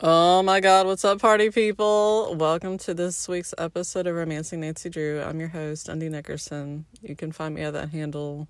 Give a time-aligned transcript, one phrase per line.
[0.00, 2.34] Oh my god, what's up, party people?
[2.36, 5.22] Welcome to this week's episode of Romancing Nancy Drew.
[5.22, 6.84] I'm your host, Undy Nickerson.
[7.00, 8.48] You can find me at that handle.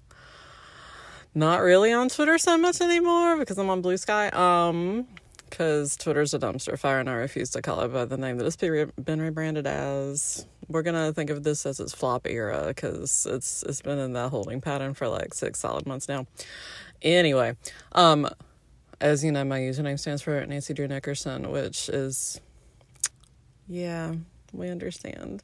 [1.34, 4.28] Not really on Twitter so much anymore because I'm on Blue Sky.
[4.30, 5.06] Um,
[5.50, 8.46] because Twitter's a dumpster fire and I refuse to call it by the name that
[8.46, 10.46] it's been rebranded as.
[10.68, 14.30] We're gonna think of this as its flop era because it's it's been in that
[14.30, 16.26] holding pattern for like six solid months now.
[17.02, 17.54] Anyway,
[17.92, 18.30] um,
[19.04, 22.40] as you know, my username stands for Nancy Drew Nickerson, which is,
[23.68, 24.14] yeah,
[24.52, 25.42] we understand.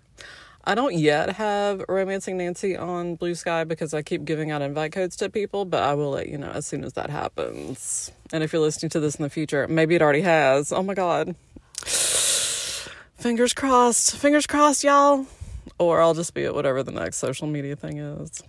[0.64, 4.92] I don't yet have Romancing Nancy on Blue Sky because I keep giving out invite
[4.92, 8.10] codes to people, but I will let you know as soon as that happens.
[8.32, 10.72] And if you're listening to this in the future, maybe it already has.
[10.72, 11.36] Oh my God.
[11.84, 14.16] Fingers crossed.
[14.16, 15.26] Fingers crossed, y'all.
[15.78, 18.42] Or I'll just be at whatever the next social media thing is.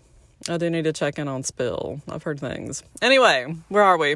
[0.47, 2.01] I do need to check in on Spill.
[2.09, 2.81] I've heard things.
[3.01, 4.15] Anyway, where are we?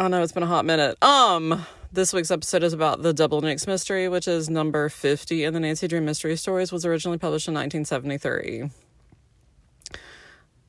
[0.00, 0.96] I know it's been a hot minute.
[1.04, 5.52] Um, this week's episode is about the Double Jinx mystery, which is number 50 in
[5.52, 8.70] the Nancy Drew Mystery Stories, was originally published in 1973.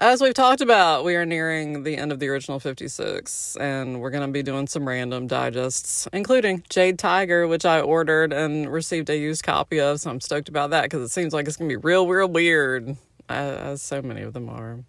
[0.01, 4.09] As we've talked about, we are nearing the end of the original 56, and we're
[4.09, 9.09] going to be doing some random digests, including Jade Tiger, which I ordered and received
[9.09, 11.69] a used copy of, so I'm stoked about that because it seems like it's going
[11.69, 12.97] to be real, real weird,
[13.29, 14.83] as so many of them are.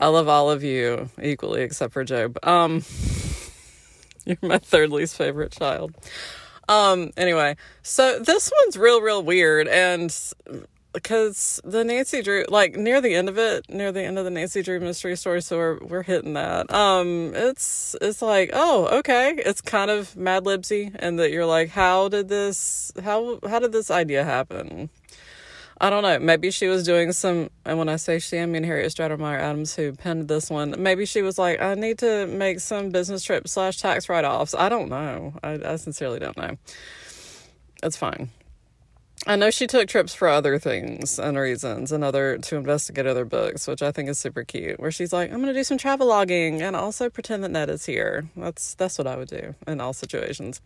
[0.00, 2.38] I love all of you equally, except for Job.
[2.42, 2.82] Um,
[4.24, 5.94] You're my third least favorite child.
[6.68, 9.68] Um, anyway, so this one's real, real weird.
[9.68, 10.14] And
[10.92, 14.30] because the Nancy Drew, like near the end of it, near the end of the
[14.30, 16.72] Nancy Drew mystery story, so we're, we're hitting that.
[16.72, 19.34] Um, it's, it's like, oh, okay.
[19.36, 23.72] It's kind of Mad Libsy and that you're like, how did this, how, how did
[23.72, 24.88] this idea happen?
[25.80, 26.18] I don't know.
[26.18, 29.74] Maybe she was doing some, and when I say she, I mean Harriet Stratemeyer Adams,
[29.74, 30.74] who penned this one.
[30.78, 34.54] Maybe she was like, I need to make some business trip slash tax write offs.
[34.54, 35.34] I don't know.
[35.42, 36.56] I, I sincerely don't know.
[37.82, 38.30] It's fine.
[39.26, 43.24] I know she took trips for other things and reasons and other to investigate other
[43.24, 44.78] books, which I think is super cute.
[44.78, 47.86] Where she's like, I'm gonna do some travel logging and also pretend that Ned is
[47.86, 48.28] here.
[48.36, 50.60] That's that's what I would do in all situations.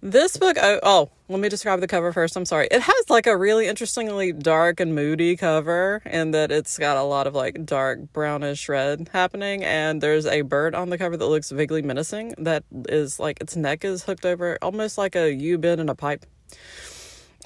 [0.00, 2.36] This book, oh, oh, let me describe the cover first.
[2.36, 2.68] I'm sorry.
[2.70, 7.02] It has like a really interestingly dark and moody cover, in that it's got a
[7.02, 9.64] lot of like dark brownish red happening.
[9.64, 12.36] And there's a bird on the cover that looks vaguely menacing.
[12.38, 15.96] That is like its neck is hooked over almost like a U bend in a
[15.96, 16.24] pipe.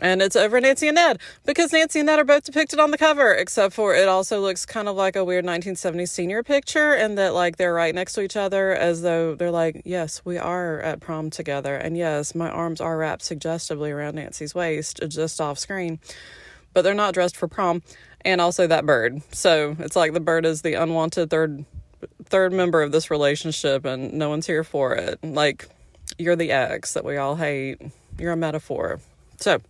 [0.02, 2.98] And it's over Nancy and Ned because Nancy and Ned are both depicted on the
[2.98, 7.16] cover, except for it also looks kind of like a weird 1970s senior picture, and
[7.18, 10.80] that like they're right next to each other as though they're like, yes, we are
[10.80, 11.76] at prom together.
[11.76, 16.00] And yes, my arms are wrapped suggestively around Nancy's waist, uh, just off screen,
[16.74, 17.80] but they're not dressed for prom.
[18.24, 19.22] And also that bird.
[19.32, 21.64] So it's like the bird is the unwanted third
[22.24, 25.22] third member of this relationship, and no one's here for it.
[25.22, 25.68] Like,
[26.18, 27.80] you're the ex that we all hate.
[28.18, 28.98] You're a metaphor.
[29.36, 29.60] So,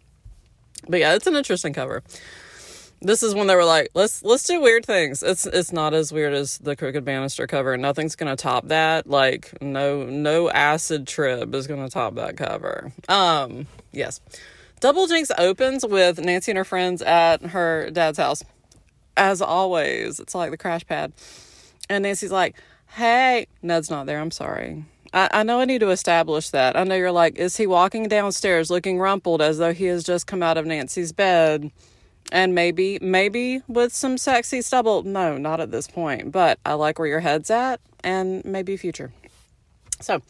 [0.88, 2.02] but yeah, it's an interesting cover.
[3.00, 5.22] This is when they were like, let's let's do weird things.
[5.22, 7.76] It's it's not as weird as the Crooked Banister cover.
[7.76, 9.08] Nothing's gonna top that.
[9.08, 12.92] Like no no acid trip is gonna top that cover.
[13.08, 14.20] Um yes.
[14.78, 18.42] Double Jinx opens with Nancy and her friends at her dad's house.
[19.16, 21.12] As always, it's like the crash pad.
[21.88, 22.56] And Nancy's like,
[22.88, 24.20] hey, Ned's not there.
[24.20, 24.84] I'm sorry.
[25.12, 26.76] I, I know I need to establish that.
[26.76, 30.26] I know you're like, is he walking downstairs looking rumpled as though he has just
[30.26, 31.70] come out of Nancy's bed?
[32.30, 35.02] And maybe, maybe with some sexy stubble.
[35.02, 36.32] No, not at this point.
[36.32, 39.12] But I like where your head's at and maybe future.
[40.00, 40.22] So,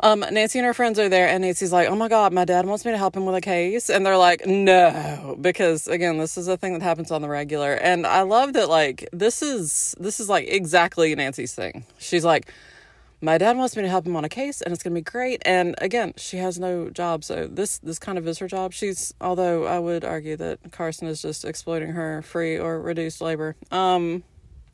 [0.00, 2.66] um, Nancy and her friends are there, and Nancy's like, "Oh my god, my dad
[2.66, 6.38] wants me to help him with a case," and they're like, "No," because again, this
[6.38, 8.68] is a thing that happens on the regular, and I love that.
[8.68, 11.84] Like, this is this is like exactly Nancy's thing.
[11.98, 12.52] She's like,
[13.20, 15.02] my dad wants me to help him on a case and it's going to be
[15.02, 15.42] great.
[15.44, 18.72] And again she has no job so this this kind of is her job.
[18.72, 23.56] She's although i would argue that carson is just exploiting her free or reduced labor.
[23.70, 24.22] Um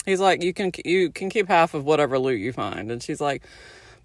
[0.05, 2.91] he's like you can you can keep half of whatever loot you find.
[2.91, 3.43] And she's like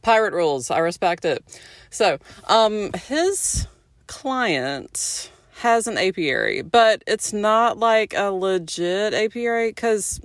[0.01, 0.71] pirate rules.
[0.71, 1.43] I respect it.
[1.89, 3.67] So um his
[4.07, 10.21] client has an apiary but it's not like a legit apiary because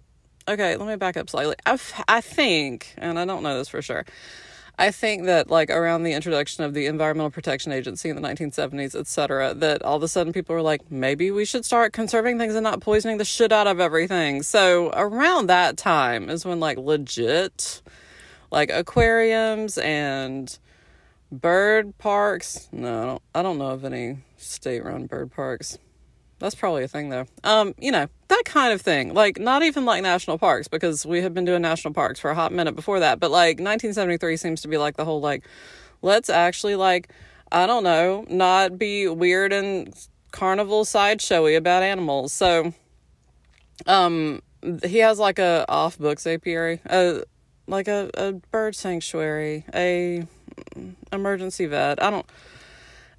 [0.49, 1.57] okay, let me back up slightly.
[1.67, 4.05] I, I think, and I don't know this for sure,
[4.79, 8.95] I think that like around the introduction of the Environmental Protection Agency in the 1970s,
[8.95, 12.55] etc., that all of a sudden people were like, maybe we should start conserving things
[12.55, 14.43] and not poisoning the shit out of everything.
[14.43, 17.83] So around that time is when like legit,
[18.51, 20.59] like aquariums and
[21.31, 22.69] bird parks.
[22.73, 25.79] No, I don't, I don't know of any state-run bird parks.
[26.41, 27.27] That's probably a thing though.
[27.45, 29.15] Um, you know, that kind of thing.
[29.15, 32.35] Like not even like national parks because we have been doing national parks for a
[32.35, 35.45] hot minute before that, but like 1973 seems to be like the whole like
[36.03, 37.11] let's actually like
[37.53, 39.95] I don't know, not be weird and
[40.33, 42.33] carnival sideshowy about animals.
[42.33, 42.73] So
[43.87, 44.43] um
[44.85, 47.23] he has like a off books apiary, a
[47.67, 50.27] like a, a bird sanctuary, a
[51.13, 52.03] emergency vet.
[52.03, 52.27] I don't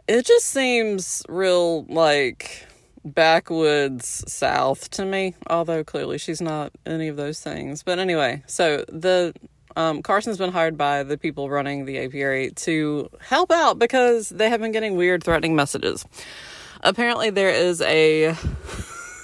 [0.08, 2.68] it just seems real like
[3.06, 7.84] backwoods south to me, although clearly she's not any of those things.
[7.84, 9.34] But anyway, so the
[9.76, 14.50] um, Carson's been hired by the people running the apiary to help out because they
[14.50, 16.06] have been getting weird, threatening messages.
[16.82, 18.36] Apparently, there is a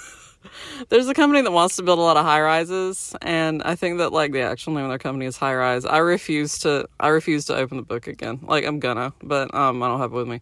[0.88, 3.98] there's a company that wants to build a lot of high rises, and I think
[3.98, 5.84] that like the actual name of their company is High Rise.
[5.84, 8.40] I refuse to I refuse to open the book again.
[8.42, 10.40] Like I'm gonna, but um I don't have it with me.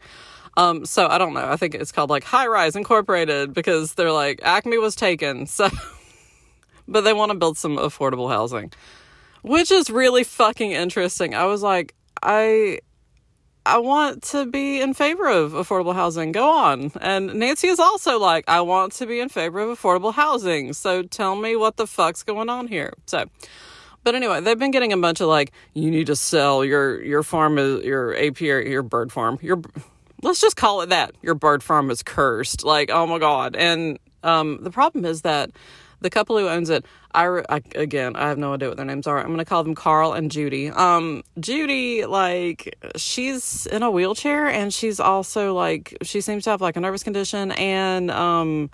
[0.60, 1.48] Um, so I don't know.
[1.48, 5.46] I think it's called like High Rise Incorporated because they're like Acme was taken.
[5.60, 5.68] So,
[6.86, 8.72] but they want to build some affordable housing,
[9.42, 11.34] which is really fucking interesting.
[11.34, 12.80] I was like, I,
[13.64, 16.32] I want to be in favor of affordable housing.
[16.32, 16.90] Go on.
[17.00, 20.72] And Nancy is also like, I want to be in favor of affordable housing.
[20.72, 22.92] So tell me what the fuck's going on here.
[23.06, 23.26] So,
[24.02, 27.22] but anyway, they've been getting a bunch of like, you need to sell your your
[27.22, 29.62] farm, your apiary, your bird farm, your
[30.22, 31.14] let's just call it that.
[31.22, 32.64] Your bird farm is cursed.
[32.64, 33.56] Like, oh my God.
[33.56, 35.50] And um, the problem is that
[36.00, 39.06] the couple who owns it, I, I, again, I have no idea what their names
[39.06, 39.18] are.
[39.18, 40.70] I'm going to call them Carl and Judy.
[40.70, 46.60] Um, Judy, like, she's in a wheelchair and she's also like, she seems to have
[46.60, 48.70] like a nervous condition and, um,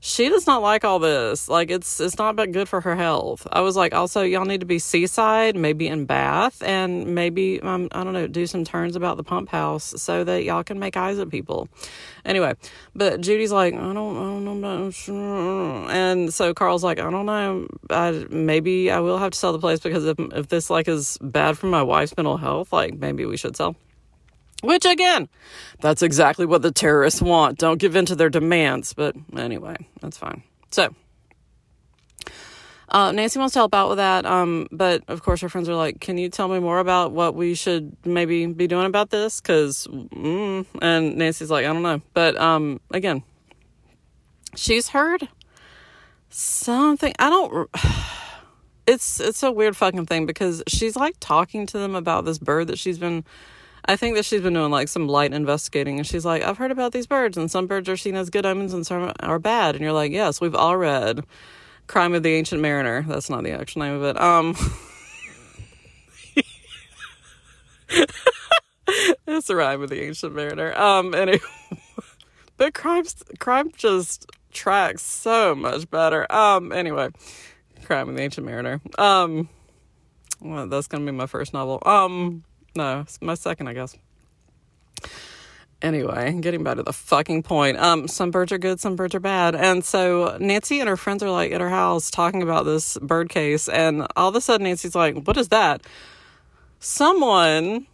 [0.00, 1.48] she does not like all this.
[1.48, 3.46] Like it's it's not but good for her health.
[3.50, 7.88] I was like, also y'all need to be seaside, maybe in Bath, and maybe um,
[7.92, 10.96] I don't know, do some turns about the pump house so that y'all can make
[10.96, 11.68] eyes at people.
[12.24, 12.54] Anyway,
[12.94, 17.66] but Judy's like, I don't, I don't know, and so Carl's like, I don't know,
[17.90, 21.18] I maybe I will have to sell the place because if if this like is
[21.20, 23.76] bad for my wife's mental health, like maybe we should sell.
[24.62, 25.28] Which, again,
[25.80, 27.58] that's exactly what the terrorists want.
[27.58, 28.92] Don't give in to their demands.
[28.92, 30.42] But anyway, that's fine.
[30.70, 30.94] So,
[32.88, 34.24] uh, Nancy wants to help out with that.
[34.24, 37.34] Um, but of course, her friends are like, Can you tell me more about what
[37.34, 39.40] we should maybe be doing about this?
[39.40, 42.00] Because, mm, and Nancy's like, I don't know.
[42.14, 43.22] But um, again,
[44.56, 45.28] she's heard
[46.30, 47.12] something.
[47.18, 47.70] I don't.
[48.90, 52.68] It's it's a weird fucking thing because she's like talking to them about this bird
[52.68, 53.22] that she's been
[53.88, 56.70] I think that she's been doing like some light investigating and she's like, I've heard
[56.70, 59.74] about these birds and some birds are seen as good omens and some are bad.
[59.74, 61.24] And you're like, yes, we've all read
[61.86, 63.02] Crime of the Ancient Mariner.
[63.08, 64.20] That's not the actual name of it.
[64.20, 64.54] Um,
[69.26, 70.78] it's the rhyme of the Ancient Mariner.
[70.78, 71.40] Um, anyway,
[72.58, 73.04] but crime,
[73.38, 76.30] crime just tracks so much better.
[76.30, 77.08] Um, anyway,
[77.84, 78.82] Crime of the Ancient Mariner.
[78.98, 79.48] Um,
[80.42, 81.82] well, that's gonna be my first novel.
[81.86, 83.96] Um, no, it's my second, I guess.
[85.80, 87.78] Anyway, getting back to the fucking point.
[87.78, 89.54] Um, some birds are good, some birds are bad.
[89.54, 93.28] And so Nancy and her friends are like at her house talking about this bird
[93.28, 95.82] case, and all of a sudden Nancy's like, What is that?
[96.80, 97.86] Someone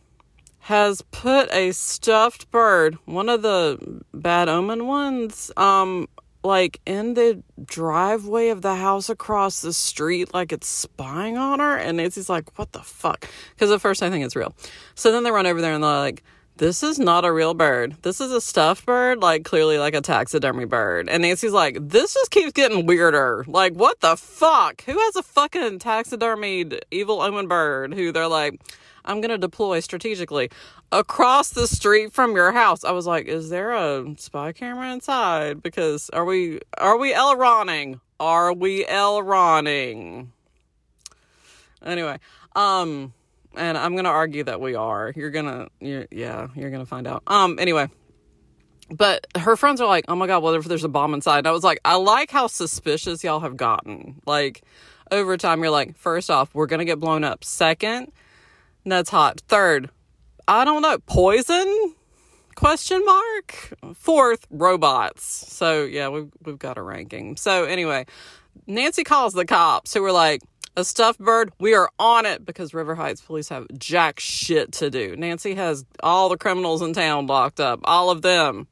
[0.60, 6.08] has put a stuffed bird, one of the bad omen ones, um,
[6.44, 11.76] like in the driveway of the house across the street, like it's spying on her.
[11.76, 13.28] And Nancy's like, what the fuck?
[13.54, 14.54] Because at first I think it's real.
[14.94, 16.22] So then they run over there and they're like,
[16.56, 17.96] this is not a real bird.
[18.02, 21.08] This is a stuffed bird, like clearly like a taxidermy bird.
[21.08, 23.44] And Nancy's like, this just keeps getting weirder.
[23.48, 24.82] Like, what the fuck?
[24.84, 28.60] Who has a fucking taxidermied evil omen bird who they're like,
[29.04, 30.48] I'm going to deploy strategically
[30.92, 32.84] across the street from your house.
[32.84, 35.62] I was like, is there a spy camera inside?
[35.62, 38.00] Because are we are we Elroning?
[38.20, 40.28] Are we Elroning?
[41.84, 42.18] Anyway,
[42.54, 43.12] um
[43.56, 45.12] and I'm to argue that we are.
[45.14, 47.22] You're going to you yeah, you're to find out.
[47.26, 47.88] Um anyway,
[48.90, 51.46] but her friends are like, "Oh my god, what if there's a bomb inside?" And
[51.46, 54.62] I was like, "I like how suspicious y'all have gotten." Like
[55.10, 57.44] over time you're like, first off, we're to get blown up.
[57.44, 58.12] Second,
[58.84, 59.40] that's hot.
[59.48, 59.90] Third,
[60.48, 61.94] I don't know, poison?
[62.54, 63.74] Question mark.
[63.94, 65.24] Fourth, robots.
[65.52, 67.36] So yeah, we've we've got a ranking.
[67.36, 68.06] So anyway,
[68.66, 70.42] Nancy calls the cops who were like,
[70.76, 74.90] a stuffed bird, we are on it because River Heights police have jack shit to
[74.90, 75.16] do.
[75.16, 78.66] Nancy has all the criminals in town locked up, all of them.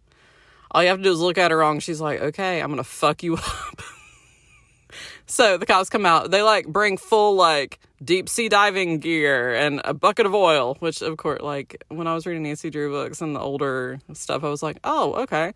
[0.71, 1.81] All you have to do is look at her wrong.
[1.81, 3.83] She's like, okay, I'm gonna fuck you up.
[5.27, 6.31] so the cops come out.
[6.31, 11.03] They like bring full like deep sea diving gear and a bucket of oil, which
[11.03, 14.49] of course, like when I was reading Nancy Drew books and the older stuff, I
[14.49, 15.53] was like, oh, okay.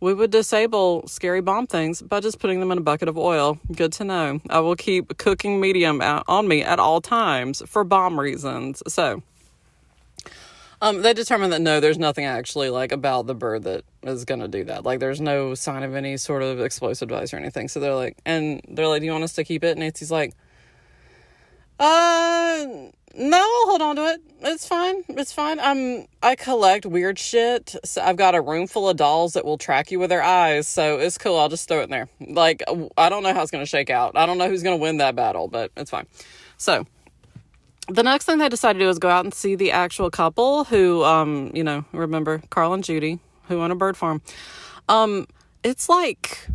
[0.00, 3.58] We would disable scary bomb things by just putting them in a bucket of oil.
[3.70, 4.40] Good to know.
[4.48, 8.82] I will keep cooking medium on me at all times for bomb reasons.
[8.88, 9.22] So,
[10.82, 14.48] Um, they determined that no, there's nothing actually like about the bird that is gonna
[14.48, 14.82] do that.
[14.82, 17.68] Like, there's no sign of any sort of explosive device or anything.
[17.68, 20.10] So they're like, and they're like, "Do you want us to keep it?" And Nancy's
[20.10, 20.32] like,
[21.78, 22.64] "Uh,
[23.14, 24.22] no, I'll hold on to it.
[24.42, 25.04] It's fine.
[25.08, 25.58] It's fine.
[25.60, 27.74] I'm I collect weird shit.
[27.84, 30.68] So I've got a room full of dolls that will track you with their eyes,
[30.68, 31.38] so it's cool.
[31.38, 32.08] I'll just throw it in there.
[32.20, 32.62] Like
[32.96, 34.16] I don't know how it's gonna shake out.
[34.16, 36.06] I don't know who's gonna win that battle, but it's fine.
[36.56, 36.86] So
[37.88, 40.64] the next thing they decided to do was go out and see the actual couple
[40.64, 44.22] who, um, you know, remember Carl and Judy, who own a bird farm.
[44.88, 45.26] Um,
[45.64, 46.48] it's like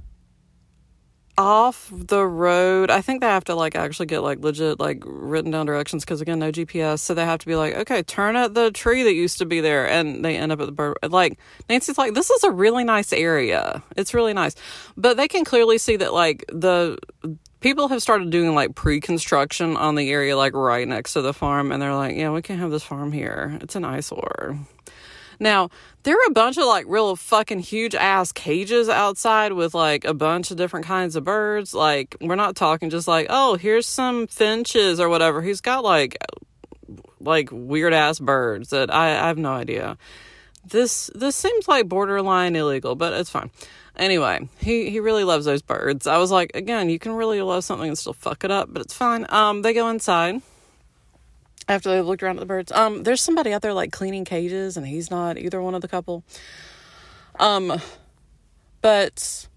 [1.37, 2.89] off the road.
[2.89, 6.21] I think they have to like actually get like legit like written down directions because
[6.21, 6.99] again, no GPS.
[6.99, 9.61] So they have to be like, okay, turn at the tree that used to be
[9.61, 10.97] there, and they end up at the bird.
[11.07, 11.37] Like
[11.69, 13.83] Nancy's like, this is a really nice area.
[13.97, 14.55] It's really nice,
[14.95, 16.97] but they can clearly see that like the
[17.59, 21.71] people have started doing like pre-construction on the area like right next to the farm
[21.71, 24.55] and they're like yeah we can't have this farm here it's an eyesore
[25.39, 25.69] now
[26.03, 30.13] there are a bunch of like real fucking huge ass cages outside with like a
[30.13, 31.73] bunch of different kinds of birds.
[31.73, 35.41] Like we're not talking just like oh here's some finches or whatever.
[35.41, 36.17] He's got like
[37.19, 39.97] like weird ass birds that i, I have no idea.
[40.65, 43.51] This this seems like borderline illegal but it's fine.
[43.97, 46.05] Anyway, he, he really loves those birds.
[46.05, 48.81] I was like, again, you can really love something and still fuck it up, but
[48.81, 49.25] it's fine.
[49.29, 50.41] Um, they go inside
[51.67, 52.71] after they've looked around at the birds.
[52.71, 55.87] Um, there's somebody out there like cleaning cages, and he's not either one of the
[55.87, 56.23] couple.
[57.39, 57.81] Um,
[58.81, 59.47] but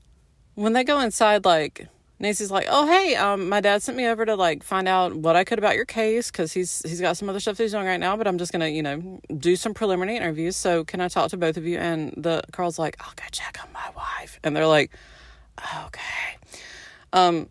[0.55, 1.89] when they go inside, like
[2.19, 5.37] Nancy's like, "Oh, hey, um, my dad sent me over to like find out what
[5.37, 8.01] I could about your case because he's he's got some other stuff he's doing right
[8.01, 8.17] now.
[8.17, 10.57] But I'm just gonna, you know, do some preliminary interviews.
[10.57, 13.59] So can I talk to both of you?" And the Carl's like, "I'll go check
[13.63, 14.91] on my wife," and they're like,
[15.87, 16.39] "Okay."
[17.13, 17.49] Um,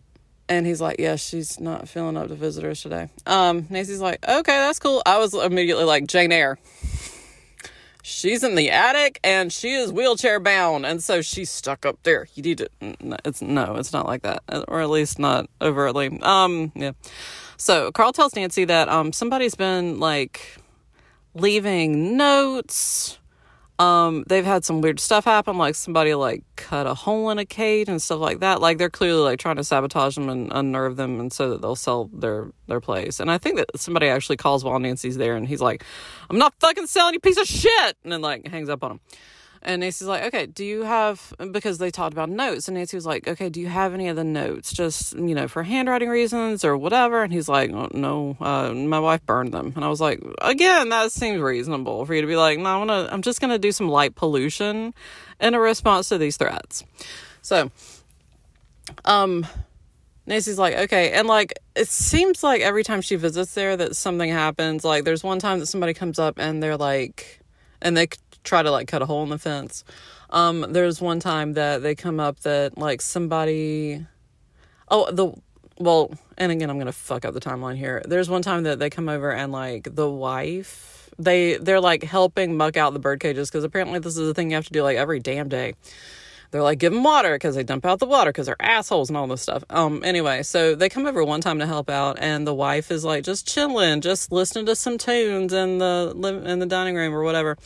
[0.48, 4.52] and he's like, "Yeah, she's not feeling up to visitors today." Um, Nancy's like, "Okay,
[4.52, 6.58] that's cool." I was immediately like, "Jane Eyre."
[8.08, 12.26] she's in the attic and she is wheelchair bound and so she's stuck up there
[12.34, 12.68] you need to
[13.24, 16.92] it's no it's not like that or at least not overtly um yeah
[17.58, 20.56] so carl tells nancy that um somebody's been like
[21.34, 23.18] leaving notes
[23.78, 27.44] um, they've had some weird stuff happen, like somebody like cut a hole in a
[27.44, 28.60] cage and stuff like that.
[28.60, 31.76] Like they're clearly like trying to sabotage them and unnerve them, and so that they'll
[31.76, 33.20] sell their their place.
[33.20, 35.84] And I think that somebody actually calls while Nancy's there, and he's like,
[36.28, 39.00] "I'm not fucking selling you, piece of shit," and then like hangs up on him.
[39.62, 42.68] And Nancy's like, okay, do you have, because they talked about notes.
[42.68, 45.48] And Nancy was like, okay, do you have any of the notes just, you know,
[45.48, 47.22] for handwriting reasons or whatever?
[47.22, 49.72] And he's like, oh, no, uh, my wife burned them.
[49.74, 52.76] And I was like, again, that seems reasonable for you to be like, no, I
[52.76, 54.94] want to, I'm just going to do some light pollution
[55.40, 56.84] in a response to these threats.
[57.42, 57.70] So,
[59.04, 59.46] um,
[60.26, 61.12] Nancy's like, okay.
[61.12, 64.84] And like, it seems like every time she visits there that something happens.
[64.84, 67.40] Like, there's one time that somebody comes up and they're like,
[67.80, 68.08] and they
[68.44, 69.84] try to like cut a hole in the fence.
[70.30, 74.06] Um, there's one time that they come up that like somebody,
[74.88, 75.32] oh the
[75.78, 78.02] well, and again I'm gonna fuck up the timeline here.
[78.04, 82.56] There's one time that they come over and like the wife, they they're like helping
[82.56, 84.82] muck out the bird cages because apparently this is a thing you have to do
[84.82, 85.74] like every damn day
[86.50, 89.16] they're like give them water because they dump out the water because they're assholes and
[89.16, 92.46] all this stuff um anyway so they come over one time to help out and
[92.46, 96.66] the wife is like just chilling just listening to some tunes in the in the
[96.66, 97.56] dining room or whatever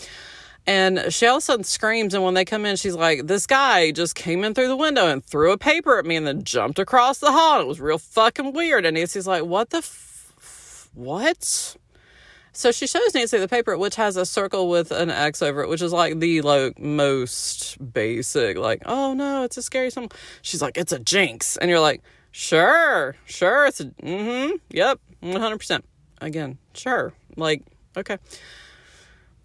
[0.67, 3.47] and she all of a sudden screams, and when they come in, she's like, This
[3.47, 6.45] guy just came in through the window and threw a paper at me and then
[6.45, 7.61] jumped across the hall.
[7.61, 8.87] It was real fucking weird.
[8.87, 11.77] And Nancy's like, What the f- what?
[12.53, 15.69] So she shows Nancy the paper, which has a circle with an X over it,
[15.69, 20.11] which is like the like most basic, like, oh no, it's a scary song.
[20.43, 21.57] She's like, It's a jinx.
[21.57, 25.83] And you're like, Sure, sure, it's a mm-hmm, yep, 100%.
[26.21, 27.13] Again, sure.
[27.37, 27.63] Like,
[27.97, 28.19] okay.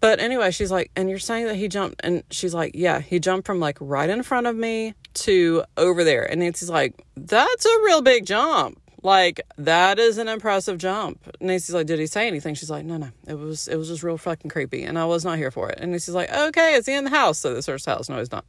[0.00, 3.18] But anyway, she's like, and you're saying that he jumped, and she's like, yeah, he
[3.18, 6.30] jumped from like right in front of me to over there.
[6.30, 8.80] And Nancy's like, that's a real big jump.
[9.02, 11.20] Like that is an impressive jump.
[11.40, 12.54] Nancy's like, did he say anything?
[12.54, 15.24] She's like, no, no, it was it was just real fucking creepy, and I was
[15.24, 15.78] not here for it.
[15.80, 17.38] And Nancy's like, okay, is he in the house?
[17.38, 18.44] So this first house, no, he's not.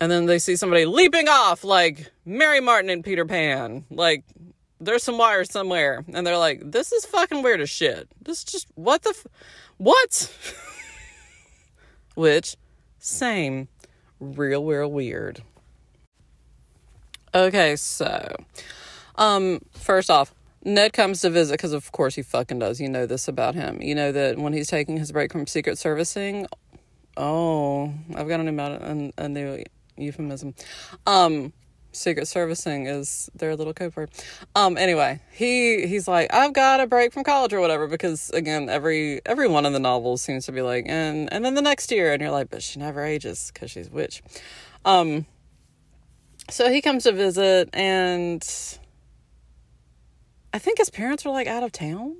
[0.00, 4.24] And then they see somebody leaping off like Mary Martin and Peter Pan, like
[4.80, 8.08] there's some wires somewhere, and they're like, this is fucking weird as shit.
[8.22, 9.10] This is just what the.
[9.10, 9.26] F-
[9.76, 10.34] what?
[12.14, 12.56] Which,
[12.98, 13.68] same.
[14.18, 15.42] Real, real weird.
[17.34, 18.36] Okay, so,
[19.20, 20.34] um, first off,
[20.64, 22.80] Ned comes to visit because, of course, he fucking does.
[22.80, 23.80] You know this about him.
[23.80, 26.46] You know that when he's taking his break from secret servicing.
[27.16, 29.62] Oh, I've got a new, a, a new
[29.96, 30.54] euphemism.
[31.06, 31.52] Um,
[31.92, 34.10] Secret Servicing is their little code word.
[34.54, 38.68] Um, anyway, he he's like, I've got a break from college or whatever, because again,
[38.68, 41.90] every every one of the novels seems to be like, and and then the next
[41.90, 44.22] year, and you're like, but she never ages because she's a witch.
[44.84, 45.26] Um,
[46.48, 48.42] so he comes to visit, and
[50.52, 52.16] I think his parents are like out of town.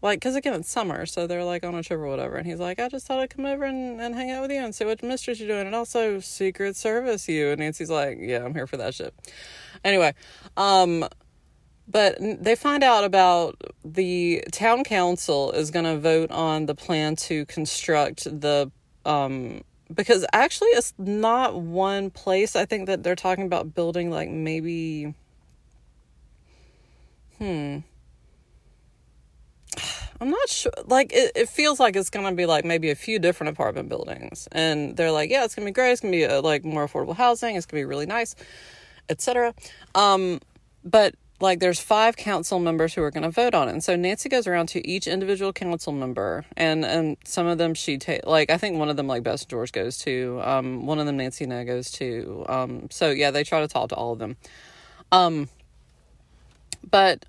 [0.00, 2.60] Like because again it's summer so they're like on a trip or whatever and he's
[2.60, 4.84] like i just thought i'd come over and, and hang out with you and see
[4.84, 7.48] what mysteries you're doing and also secret service you.
[7.48, 9.12] And nancy's like yeah i'm here for that shit.
[9.84, 10.14] Anyway
[10.56, 11.04] um
[11.88, 17.16] but they find out about the town council is going to vote on the plan
[17.16, 18.70] to construct the
[19.04, 19.62] um
[19.92, 25.14] because actually it's not one place i think that they're talking about building like maybe
[27.38, 27.78] hmm
[30.20, 30.72] I'm not sure.
[30.86, 33.88] Like, it, it feels like it's going to be like maybe a few different apartment
[33.88, 34.48] buildings.
[34.52, 35.92] And they're like, yeah, it's going to be great.
[35.92, 37.56] It's going to be uh, like more affordable housing.
[37.56, 38.34] It's going to be really nice,
[39.08, 39.54] etc.
[39.94, 40.40] Um,
[40.84, 43.72] but like, there's five council members who are going to vote on it.
[43.72, 47.74] And so Nancy goes around to each individual council member, and and some of them
[47.74, 50.40] she take like I think one of them like Bess George goes to.
[50.42, 52.44] Um, one of them Nancy Ned goes to.
[52.48, 54.36] Um, so yeah, they try to talk to all of them.
[55.12, 55.48] Um,
[56.90, 57.24] but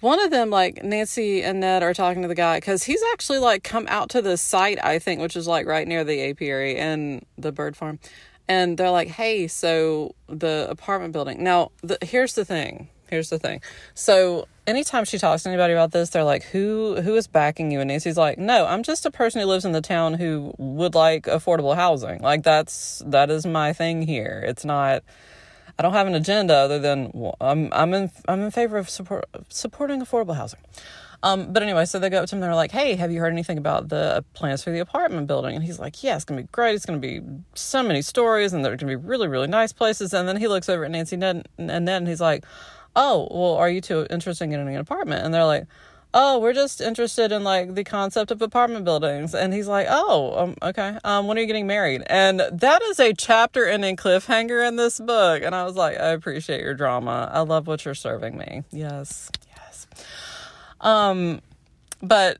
[0.00, 3.38] one of them like nancy and ned are talking to the guy because he's actually
[3.38, 6.76] like come out to the site i think which is like right near the apiary
[6.76, 7.98] and the bird farm.
[8.46, 11.42] And they're like hey so the apartment building.
[11.42, 13.60] Now the, here's the thing here's the thing.
[13.94, 17.80] So anytime she talks to anybody about this they're like who who is backing you?
[17.80, 20.94] And nancy's like no i'm just a person who lives in the town who would
[20.94, 22.20] like affordable housing.
[22.20, 24.44] Like that's that is my thing here.
[24.46, 25.02] It's not
[25.78, 29.24] I don't have an agenda other than I'm I'm in I'm in favor of support
[29.48, 30.60] supporting affordable housing.
[31.22, 32.42] Um, but anyway, so they go up to him.
[32.42, 35.54] And they're like, "Hey, have you heard anything about the plans for the apartment building?"
[35.54, 36.74] And he's like, "Yeah, it's gonna be great.
[36.74, 37.22] It's gonna be
[37.54, 40.68] so many stories, and they're gonna be really, really nice places." And then he looks
[40.68, 42.44] over at Nancy Ned and and he's like,
[42.94, 45.66] "Oh, well, are you two interested in getting an apartment?" And they're like,
[46.14, 49.34] oh, we're just interested in like the concept of apartment buildings.
[49.34, 50.96] And he's like, oh, um, okay.
[51.02, 52.04] Um, when are you getting married?
[52.06, 55.42] And that is a chapter ending cliffhanger in this book.
[55.42, 57.28] And I was like, I appreciate your drama.
[57.32, 58.62] I love what you're serving me.
[58.70, 59.86] Yes, yes.
[60.80, 61.42] Um,
[62.00, 62.38] but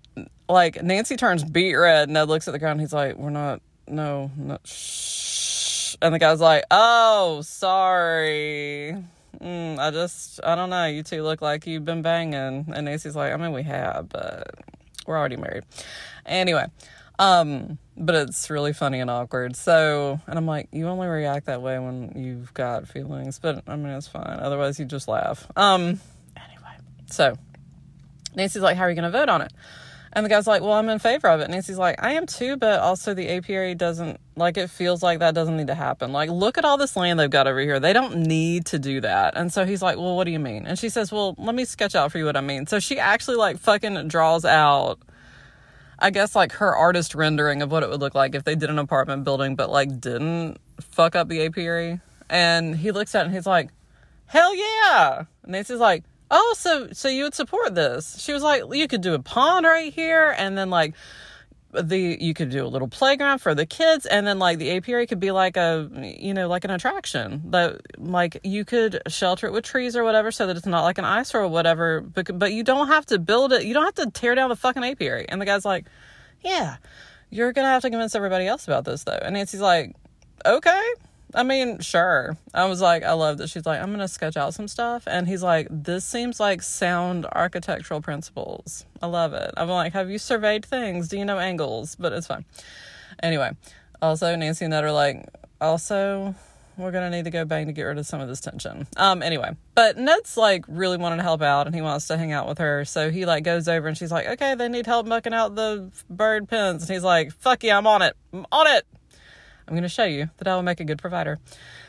[0.48, 2.08] like Nancy turns beet red.
[2.08, 2.80] Ned looks at the ground.
[2.80, 5.96] He's like, we're not, no, no, shh.
[6.00, 8.96] And the guy's like, oh, sorry
[9.44, 10.86] mm, I just, I don't know.
[10.86, 12.66] You two look like you've been banging.
[12.72, 14.50] And Nancy's like, I mean, we have, but
[15.06, 15.64] we're already married.
[16.26, 16.66] Anyway,
[17.18, 19.56] um, but it's really funny and awkward.
[19.56, 23.76] So, and I'm like, you only react that way when you've got feelings, but I
[23.76, 24.38] mean, it's fine.
[24.40, 25.46] Otherwise, you just laugh.
[25.56, 26.00] Um,
[26.36, 26.76] anyway,
[27.10, 27.36] so
[28.34, 29.52] Nancy's like, how are you going to vote on it?
[30.16, 31.44] And the guy's like, well, I'm in favor of it.
[31.44, 35.18] And Nancy's like, I am too, but also the apiary doesn't, like, it feels like
[35.18, 36.12] that doesn't need to happen.
[36.12, 37.80] Like, look at all this land they've got over here.
[37.80, 39.36] They don't need to do that.
[39.36, 40.66] And so he's like, well, what do you mean?
[40.66, 42.68] And she says, well, let me sketch out for you what I mean.
[42.68, 45.00] So she actually, like, fucking draws out,
[45.98, 48.70] I guess, like, her artist rendering of what it would look like if they did
[48.70, 52.00] an apartment building, but, like, didn't fuck up the apiary.
[52.30, 53.70] And he looks at it and he's like,
[54.26, 55.24] hell yeah.
[55.42, 58.20] And Nancy's like, oh, so so you would support this?
[58.22, 60.94] She was like, you could do a pond right here, and then like
[61.82, 65.06] the you could do a little playground for the kids and then like the apiary
[65.06, 69.52] could be like a you know like an attraction that like you could shelter it
[69.52, 72.52] with trees or whatever so that it's not like an eyesore or whatever but but
[72.52, 75.26] you don't have to build it you don't have to tear down the fucking apiary.
[75.28, 75.86] And the guy's like
[76.42, 76.76] yeah
[77.30, 79.18] you're gonna have to convince everybody else about this though.
[79.20, 79.94] And nancy's like
[80.46, 80.92] okay
[81.34, 82.36] I mean, sure.
[82.54, 85.26] I was like, I love that she's like, I'm gonna sketch out some stuff, and
[85.26, 88.86] he's like, this seems like sound architectural principles.
[89.02, 89.52] I love it.
[89.56, 91.08] I'm like, have you surveyed things?
[91.08, 91.96] Do you know angles?
[91.96, 92.44] But it's fine.
[93.22, 93.50] Anyway,
[94.00, 95.26] also Nancy and Ned are like,
[95.60, 96.34] also
[96.76, 98.86] we're gonna need to go bang to get rid of some of this tension.
[98.96, 102.32] Um, anyway, but Ned's like really wanting to help out and he wants to hang
[102.32, 105.06] out with her, so he like goes over and she's like, okay, they need help
[105.06, 108.66] mucking out the bird pens, and he's like, fuck yeah, I'm on it, I'm on
[108.66, 108.84] it.
[109.66, 111.38] I'm going to show you that I will make a good provider.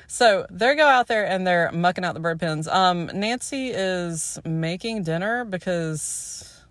[0.08, 2.68] So they go out there and they're mucking out the bird pens.
[2.68, 6.62] Um, Nancy is making dinner because,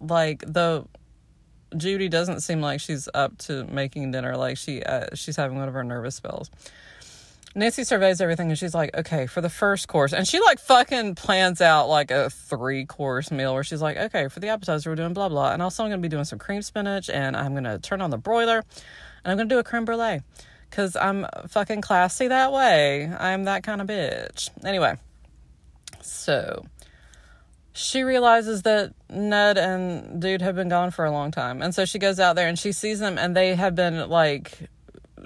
[0.00, 0.86] like, the
[1.76, 4.36] Judy doesn't seem like she's up to making dinner.
[4.36, 6.50] Like she uh, she's having one of her nervous spells.
[7.56, 10.12] Nancy surveys everything and she's like, okay, for the first course.
[10.12, 14.26] And she like fucking plans out like a three course meal where she's like, okay,
[14.26, 15.52] for the appetizer, we're doing blah, blah.
[15.52, 18.00] And also, I'm going to be doing some cream spinach and I'm going to turn
[18.00, 18.64] on the broiler
[19.24, 20.20] and I'm gonna do a creme brulee
[20.70, 23.06] because I'm fucking classy that way.
[23.06, 24.50] I'm that kind of bitch.
[24.64, 24.96] Anyway,
[26.00, 26.64] so
[27.72, 31.60] she realizes that Ned and dude have been gone for a long time.
[31.60, 34.68] And so she goes out there and she sees them and they have been like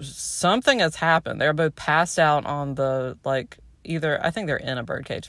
[0.01, 1.41] something has happened.
[1.41, 5.29] They're both passed out on the like either, I think they're in a bird cage.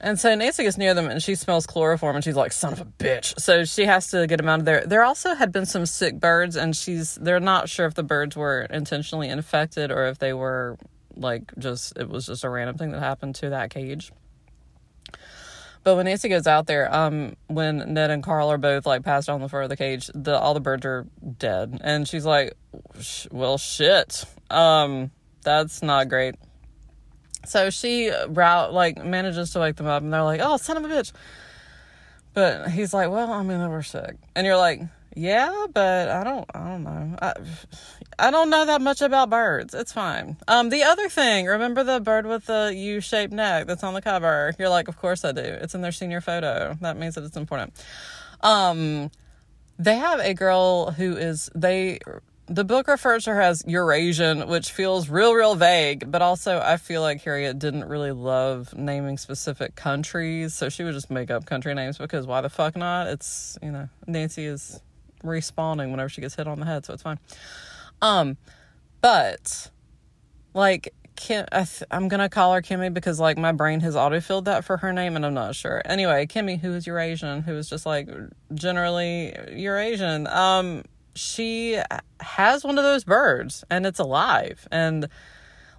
[0.00, 2.80] And so Nancy gets near them and she smells chloroform and she's like, son of
[2.80, 3.38] a bitch.
[3.40, 4.84] So she has to get them out of there.
[4.86, 8.36] There also had been some sick birds and she's, they're not sure if the birds
[8.36, 10.78] were intentionally infected or if they were
[11.16, 14.12] like just, it was just a random thing that happened to that cage.
[15.84, 19.28] But when Nancy goes out there, um, when Ned and Carl are both like passed
[19.28, 21.06] on the floor of the cage, the all the birds are
[21.38, 22.54] dead, and she's like,
[23.30, 25.10] "Well, shit, um,
[25.42, 26.36] that's not great."
[27.46, 30.84] So she route like manages to wake them up, and they're like, "Oh, son of
[30.84, 31.12] a bitch!"
[32.32, 34.80] But he's like, "Well, I mean, they were sick," and you're like,
[35.14, 37.16] "Yeah, but I don't, I don't know.
[37.22, 37.32] I,
[38.18, 39.74] I don't know that much about birds.
[39.74, 40.36] It's fine.
[40.48, 44.54] Um, the other thing, remember the bird with the U-shaped neck that's on the cover?
[44.58, 45.42] You're like, of course I do.
[45.42, 46.76] It's in their senior photo.
[46.80, 47.72] That means that it's important.
[48.40, 49.10] Um,
[49.78, 51.98] they have a girl who is they.
[52.46, 56.76] The book refers to her as Eurasian, which feels real, real vague, but also I
[56.76, 61.46] feel like Harriet didn't really love naming specific countries, so she would just make up
[61.46, 63.06] country names because why the fuck not?
[63.06, 64.78] It's, you know, Nancy is
[65.22, 67.18] respawning whenever she gets hit on the head, so it's fine.
[68.02, 68.36] Um,
[69.00, 69.70] but
[70.52, 74.64] like Kim, I I'm gonna call her Kimmy because like my brain has autofilled that
[74.64, 75.80] for her name, and I'm not sure.
[75.84, 78.08] Anyway, Kimmy, who is Eurasian, who is just like
[78.52, 80.26] generally Eurasian.
[80.26, 80.82] Um,
[81.14, 81.80] she
[82.20, 85.08] has one of those birds, and it's alive, and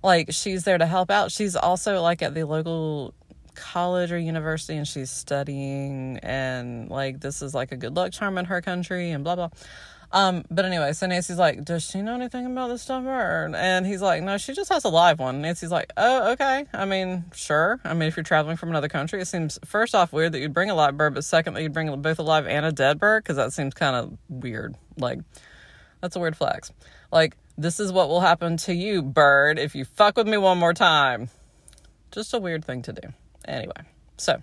[0.04, 1.32] like she's there to help out.
[1.32, 3.14] She's also like at the local
[3.56, 8.38] college or university, and she's studying, and like this is like a good luck charm
[8.38, 9.50] in her country, and blah blah.
[10.12, 13.06] Um, but anyway, so Nancy's like, Does she know anything about this stuff?
[13.06, 15.42] And he's like, No, she just has a live one.
[15.42, 16.66] Nancy's like, Oh, okay.
[16.74, 17.80] I mean, sure.
[17.84, 20.54] I mean, if you're traveling from another country, it seems first off weird that you'd
[20.54, 23.00] bring a live bird, but second that you'd bring both a live and a dead
[23.00, 24.76] bird, because that seems kind of weird.
[24.98, 25.20] Like,
[26.02, 26.72] that's a weird flex.
[27.12, 30.58] Like, this is what will happen to you, bird, if you fuck with me one
[30.58, 31.30] more time.
[32.12, 33.10] Just a weird thing to do.
[33.48, 33.74] Anyway,
[34.18, 34.42] so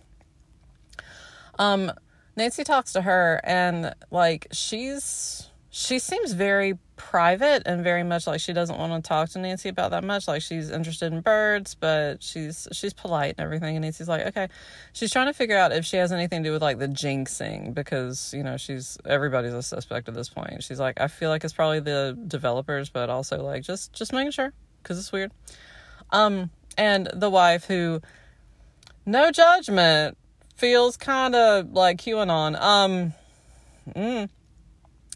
[1.59, 1.93] um
[2.37, 8.41] Nancy talks to her and like she's she seems very private and very much like
[8.41, 10.29] she doesn't want to talk to Nancy about that much.
[10.29, 13.77] Like she's interested in birds, but she's she's polite and everything.
[13.77, 14.49] And Nancy's like, okay.
[14.93, 17.73] She's trying to figure out if she has anything to do with like the jinxing
[17.73, 20.63] because you know she's everybody's a suspect at this point.
[20.63, 24.33] She's like, I feel like it's probably the developers, but also like just just making
[24.33, 25.33] sure because it's weird.
[26.11, 28.03] Um, and the wife who,
[29.07, 30.19] no judgment,
[30.55, 32.61] feels kind of like QAnon.
[32.61, 33.15] Um.
[33.97, 34.29] Mm,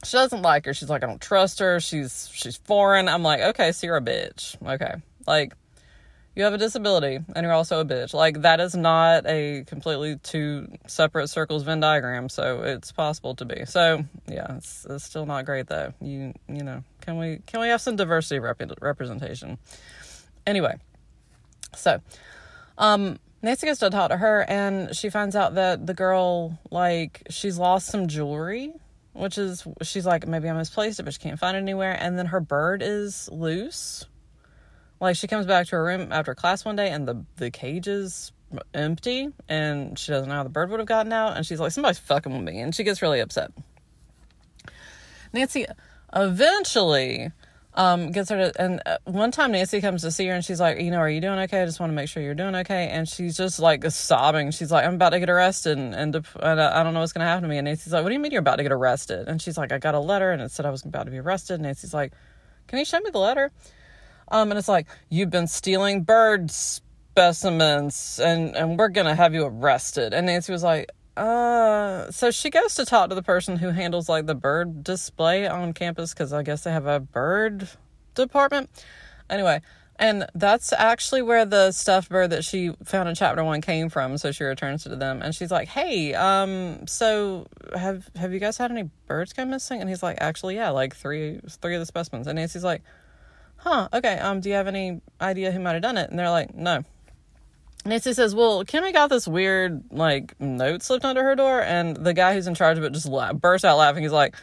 [0.07, 0.75] she doesn't like her.
[0.75, 1.81] She's like, I don't trust her.
[1.81, 3.09] She's she's foreign.
[3.09, 4.57] I'm like, okay, so you're a bitch.
[4.67, 4.95] Okay.
[5.27, 5.55] Like
[6.37, 8.13] you have a disability and you're also a bitch.
[8.15, 13.45] Like that is not a completely two separate circles Venn diagram, so it's possible to
[13.45, 13.65] be.
[13.65, 15.93] So yeah, it's, it's still not great though.
[16.01, 19.59] You you know, can we can we have some diversity rep- representation?
[20.47, 20.77] Anyway,
[21.75, 22.01] so
[22.79, 27.23] um Nancy goes to talk to her and she finds out that the girl like
[27.31, 28.75] she's lost some jewelry
[29.17, 31.97] which is she's like maybe I misplaced it, but she can't find it anywhere.
[31.99, 34.05] And then her bird is loose.
[35.01, 37.89] Like she comes back to her room after class one day, and the the cage
[37.89, 38.33] is
[38.73, 41.37] empty, and she doesn't know how the bird would have gotten out.
[41.37, 43.51] And she's like, somebody's fucking with me, and she gets really upset.
[45.33, 45.67] Nancy
[46.15, 47.33] eventually
[47.77, 50.61] um, gets her to, and uh, one time Nancy comes to see her and she's
[50.61, 51.63] like, you know, are you doing okay?
[51.63, 52.89] I just want to make sure you're doing okay.
[52.89, 54.51] And she's just like sobbing.
[54.51, 57.25] She's like, I'm about to get arrested and, and, and I don't know what's going
[57.25, 57.59] to happen to me.
[57.59, 59.29] And Nancy's like, what do you mean you're about to get arrested?
[59.29, 61.19] And she's like, I got a letter and it said I was about to be
[61.19, 61.55] arrested.
[61.55, 62.15] And Nancy's like,
[62.67, 63.53] can you show me the letter?
[64.29, 69.35] Um, and it's like, you've been stealing bird specimens and, and we're going to have
[69.35, 70.15] you arrested.
[70.15, 74.09] And Nancy was like, uh, so she goes to talk to the person who handles
[74.09, 77.69] like the bird display on campus because I guess they have a bird
[78.15, 78.71] department.
[79.31, 79.61] Anyway,
[79.99, 84.19] and that's actually where the stuffed bird that she found in chapter one came from.
[84.19, 88.39] So she returns it to them, and she's like, "Hey, um, so have have you
[88.39, 91.81] guys had any birds go missing?" And he's like, "Actually, yeah, like three three of
[91.81, 92.83] the specimens." And Nancy's like,
[93.57, 94.19] "Huh, okay.
[94.19, 96.85] Um, do you have any idea who might have done it?" And they're like, "No."
[97.87, 102.13] Nancy says, Well, Kimmy got this weird, like, note slipped under her door, and the
[102.15, 104.03] guy who's in charge of it just la- bursts out laughing.
[104.03, 104.35] He's like,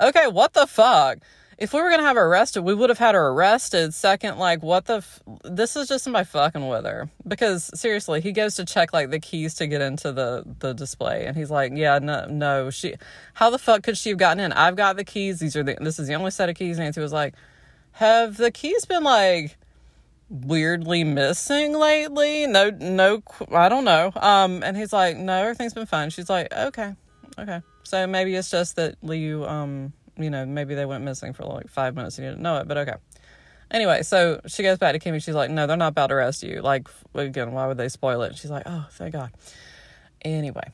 [0.00, 1.18] Okay, what the fuck?
[1.58, 3.92] If we were gonna have her arrested, we would have had her arrested.
[3.92, 4.98] Second, like, what the?
[4.98, 7.10] F- this is just somebody fucking with her.
[7.26, 11.26] Because seriously, he goes to check like the keys to get into the the display,
[11.26, 12.94] and he's like, "Yeah, no, no, she.
[13.34, 14.52] How the fuck could she have gotten in?
[14.52, 15.40] I've got the keys.
[15.40, 15.76] These are the.
[15.80, 17.34] This is the only set of keys." Nancy was like,
[17.92, 19.57] "Have the keys been like?"
[20.28, 22.46] Weirdly missing lately.
[22.46, 24.12] No, no, I don't know.
[24.16, 26.10] Um, and he's like, no, everything's been fine.
[26.10, 26.94] She's like, okay,
[27.38, 27.62] okay.
[27.84, 31.68] So maybe it's just that Liu, um, you know, maybe they went missing for like
[31.68, 32.94] five minutes and you didn't know it, but okay.
[33.70, 35.22] Anyway, so she goes back to Kimmy.
[35.22, 36.62] She's like, no, they're not about to arrest you.
[36.62, 38.36] Like, again, why would they spoil it?
[38.36, 39.30] She's like, oh, thank God.
[40.22, 40.70] Anyway,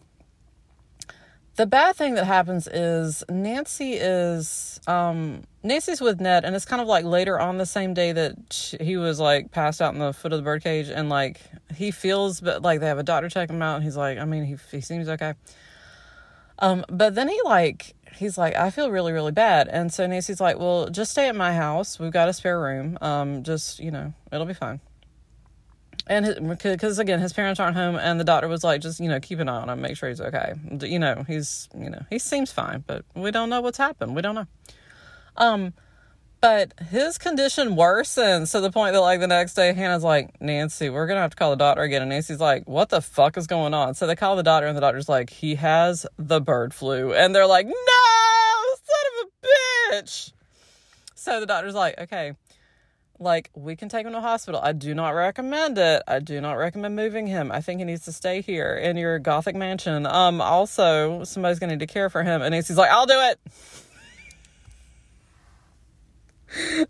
[1.57, 6.83] the bad thing that happens is Nancy is, um, Nancy's with Ned, and it's kind
[6.83, 10.01] of like later on the same day that she, he was like passed out in
[10.01, 11.41] the foot of the birdcage, and like
[11.75, 14.25] he feels, but like they have a doctor check him out, and he's like, I
[14.25, 15.35] mean, he, he seems okay.
[16.59, 19.69] Um, but then he like he's like, I feel really, really bad.
[19.69, 21.99] And so Nancy's like, Well, just stay at my house.
[21.99, 22.99] We've got a spare room.
[23.01, 24.81] Um, just, you know, it'll be fine.
[26.07, 29.21] And because again, his parents aren't home, and the doctor was like, just you know,
[29.21, 30.53] keep an eye on him, make sure he's okay.
[30.83, 34.15] You know, he's you know, he seems fine, but we don't know what's happened.
[34.15, 34.47] We don't know.
[35.37, 35.73] Um,
[36.41, 40.91] but his condition worsens to the point that, like, the next day, Hannah's like, Nancy,
[40.91, 42.03] we're to have to call the doctor again.
[42.03, 43.95] And Nancy's like, what the fuck is going on?
[43.95, 47.15] So they call the doctor, and the doctor's like, he has the bird flu.
[47.15, 47.73] And they're like, no,
[48.83, 49.47] son of a
[49.95, 50.33] bitch.
[51.15, 52.35] So the doctor's like, okay,
[53.25, 54.61] like, we can take him to hospital.
[54.63, 56.03] I do not recommend it.
[56.07, 57.51] I do not recommend moving him.
[57.51, 60.07] I think he needs to stay here in your gothic mansion.
[60.07, 62.43] Um, also, somebody's to need to care for him.
[62.43, 63.41] And he's like, I'll do it.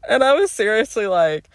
[0.08, 1.48] and I was seriously like,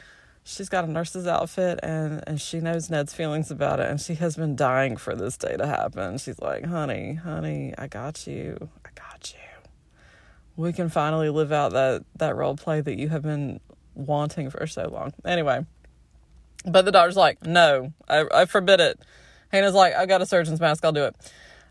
[0.43, 3.87] she's got a nurse's outfit and, and she knows Ned's feelings about it.
[3.87, 6.17] And she has been dying for this day to happen.
[6.17, 8.69] She's like, honey, honey, I got you.
[8.83, 9.39] I got you.
[10.55, 13.59] We can finally live out that, that role play that you have been
[13.99, 15.13] wanting for so long.
[15.25, 15.65] Anyway,
[16.65, 18.99] but the doctor's like, no, I, I forbid it.
[19.51, 20.85] Hannah's like, I got a surgeon's mask.
[20.85, 21.15] I'll do it.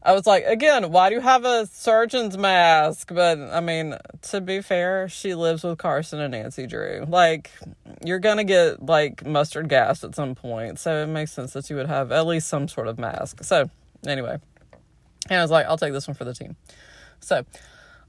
[0.02, 3.12] I was like, again, why do you have a surgeon's mask?
[3.12, 3.96] But I mean,
[4.30, 7.04] to be fair, she lives with Carson and Nancy Drew.
[7.08, 7.50] Like,
[8.04, 11.76] you're gonna get like mustard gas at some point, so it makes sense that you
[11.76, 13.42] would have at least some sort of mask.
[13.42, 13.68] So,
[14.06, 14.38] anyway,
[15.28, 16.56] and I was like, I'll take this one for the team.
[17.20, 17.44] So,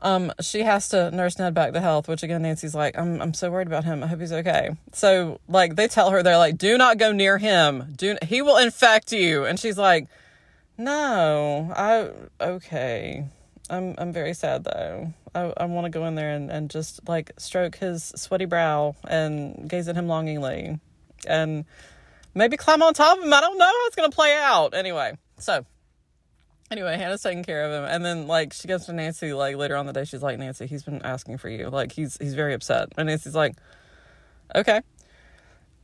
[0.02, 3.34] um, she has to nurse Ned back to health, which again, Nancy's like, I'm, I'm
[3.34, 4.04] so worried about him.
[4.04, 4.72] I hope he's okay.
[4.94, 7.94] So, like, they tell her, they're like, do not go near him.
[7.98, 9.46] Do, he will infect you.
[9.46, 10.08] And she's like,
[10.80, 12.10] no, I
[12.42, 13.26] okay.
[13.70, 15.14] I'm I'm very sad though.
[15.36, 18.96] I I want to go in there and and just like stroke his sweaty brow
[19.06, 20.80] and gaze at him longingly,
[21.28, 21.66] and
[22.34, 23.34] maybe climb on top of him.
[23.34, 24.74] I don't know how it's gonna play out.
[24.74, 25.66] Anyway, so
[26.72, 29.76] anyway, Hannah's taking care of him, and then like she goes to Nancy like later
[29.76, 30.06] on the day.
[30.06, 31.70] She's like, Nancy, he's been asking for you.
[31.70, 33.56] Like he's he's very upset, and Nancy's like,
[34.56, 34.82] okay.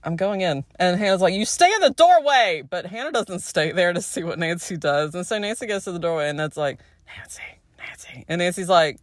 [0.05, 0.63] I'm going in.
[0.75, 2.61] And Hannah's like, You stay in the doorway.
[2.69, 5.15] But Hannah doesn't stay there to see what Nancy does.
[5.15, 6.79] And so Nancy goes to the doorway and that's like,
[7.17, 7.41] Nancy,
[7.79, 8.25] Nancy.
[8.27, 8.99] And Nancy's like,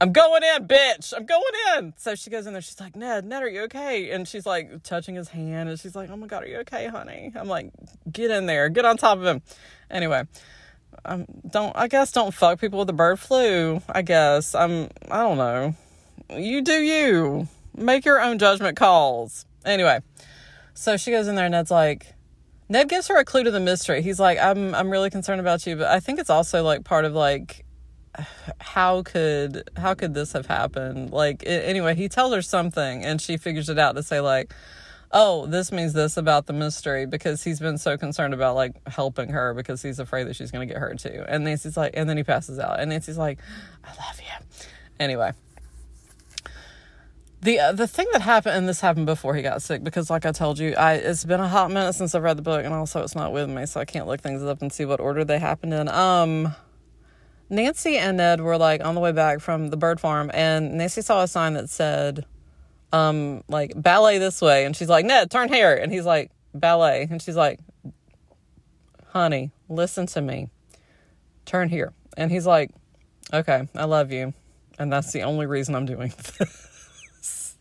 [0.00, 1.14] I'm going in, bitch.
[1.16, 1.42] I'm going
[1.76, 1.94] in.
[1.96, 2.60] So she goes in there.
[2.60, 4.10] She's like, Ned, Ned, are you okay?
[4.10, 5.68] And she's like touching his hand.
[5.68, 7.32] And she's like, Oh my God, are you okay, honey?
[7.34, 7.70] I'm like,
[8.10, 8.68] Get in there.
[8.68, 9.42] Get on top of him.
[9.90, 10.24] Anyway,
[11.48, 13.80] don't, I guess don't fuck people with the bird flu.
[13.88, 14.54] I guess.
[14.54, 15.74] I'm, I don't know.
[16.30, 17.48] You do you.
[17.76, 19.44] Make your own judgment calls.
[19.64, 20.00] Anyway,
[20.74, 22.14] so she goes in there, and Ned's like,
[22.68, 24.02] Ned gives her a clue to the mystery.
[24.02, 27.04] He's like, I'm I'm really concerned about you, but I think it's also like part
[27.04, 27.64] of like
[28.60, 31.10] how could how could this have happened?
[31.10, 34.52] Like anyway, he tells her something and she figures it out to say like,
[35.18, 39.30] "Oh, this means this about the mystery" because he's been so concerned about like helping
[39.30, 41.24] her because he's afraid that she's going to get hurt too.
[41.26, 43.38] And Nancy's like and then he passes out and Nancy's like,
[43.84, 44.46] "I love you."
[45.00, 45.32] Anyway,
[47.42, 50.26] the uh, the thing that happened and this happened before he got sick because like
[50.26, 52.74] I told you I it's been a hot minute since I've read the book and
[52.74, 55.24] also it's not with me so I can't look things up and see what order
[55.24, 56.54] they happened in um
[57.48, 61.02] Nancy and Ned were like on the way back from the bird farm and Nancy
[61.02, 62.26] saw a sign that said
[62.92, 64.64] um like ballet this way.
[64.64, 65.74] And she's like Ned turn here.
[65.74, 67.06] And he's like ballet.
[67.10, 67.60] And she's like
[69.08, 70.50] honey listen to me.
[71.44, 71.92] Turn here.
[72.16, 72.70] And he's like
[73.32, 74.34] okay I love you.
[74.78, 77.56] And that's the only reason I'm doing this.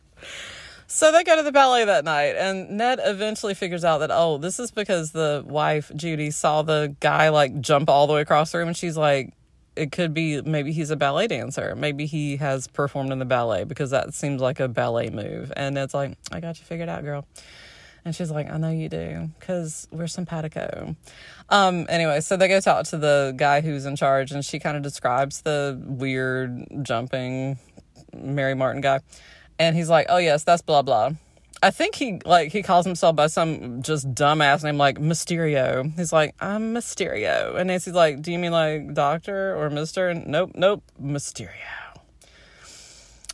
[0.96, 4.38] So they go to the ballet that night, and Ned eventually figures out that, oh,
[4.38, 8.54] this is because the wife, Judy, saw the guy like jump all the way across
[8.54, 9.34] the room, and she's like,
[9.76, 11.76] it could be maybe he's a ballet dancer.
[11.76, 15.52] Maybe he has performed in the ballet because that seems like a ballet move.
[15.56, 17.28] And it's like, I got you figured out, girl.
[18.06, 20.96] And she's like, I know you do because we're simpatico.
[21.50, 24.78] Um, anyway, so they go talk to the guy who's in charge, and she kind
[24.78, 27.58] of describes the weird jumping
[28.16, 29.00] Mary Martin guy.
[29.58, 31.14] And he's like, oh, yes, that's blah, blah.
[31.64, 35.92] I think he like he calls himself by some just dumbass name like Mysterio.
[35.96, 37.56] He's like, I'm Mysterio.
[37.56, 40.14] And Nancy's like, Do you mean like doctor or Mister?
[40.14, 41.50] Nope, nope, Mysterio.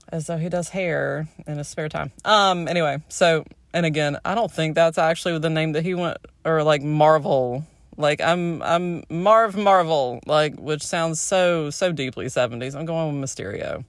[0.10, 2.12] As though he does hair in his spare time.
[2.26, 6.18] Um, anyway, so and again, I don't think that's actually the name that he went
[6.46, 7.66] or like Marvel.
[7.98, 12.76] Like I'm I'm Marv Marvel, like which sounds so so deeply 70s.
[12.76, 13.84] I'm going with Mysterio.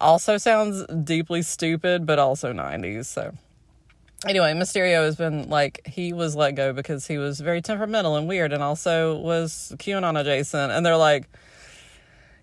[0.00, 3.06] Also sounds deeply stupid, but also 90s.
[3.06, 3.34] So,
[4.26, 8.28] anyway, Mysterio has been like, he was let go because he was very temperamental and
[8.28, 10.72] weird and also was QAnon adjacent.
[10.72, 11.28] And they're like,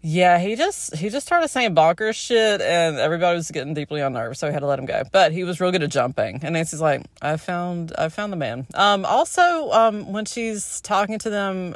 [0.04, 4.14] yeah, he just he just started saying bonkers shit, and everybody was getting deeply on
[4.14, 5.04] nerves, so we had to let him go.
[5.12, 8.38] But he was real good at jumping, and Nancy's like, "I found I found the
[8.38, 11.76] man." Um, also, um, when she's talking to them,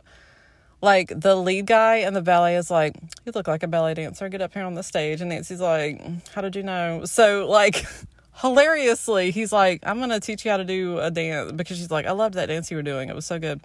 [0.86, 2.96] like the lead guy and the ballet is like,
[3.26, 4.30] "You look like a ballet dancer.
[4.30, 6.02] Get up here on the stage." And Nancy's like,
[6.34, 7.86] "How did you know?" So like.
[8.42, 12.06] Hilariously, he's like, I'm gonna teach you how to do a dance because she's like,
[12.06, 13.08] I loved that dance you were doing.
[13.08, 13.62] It was so good.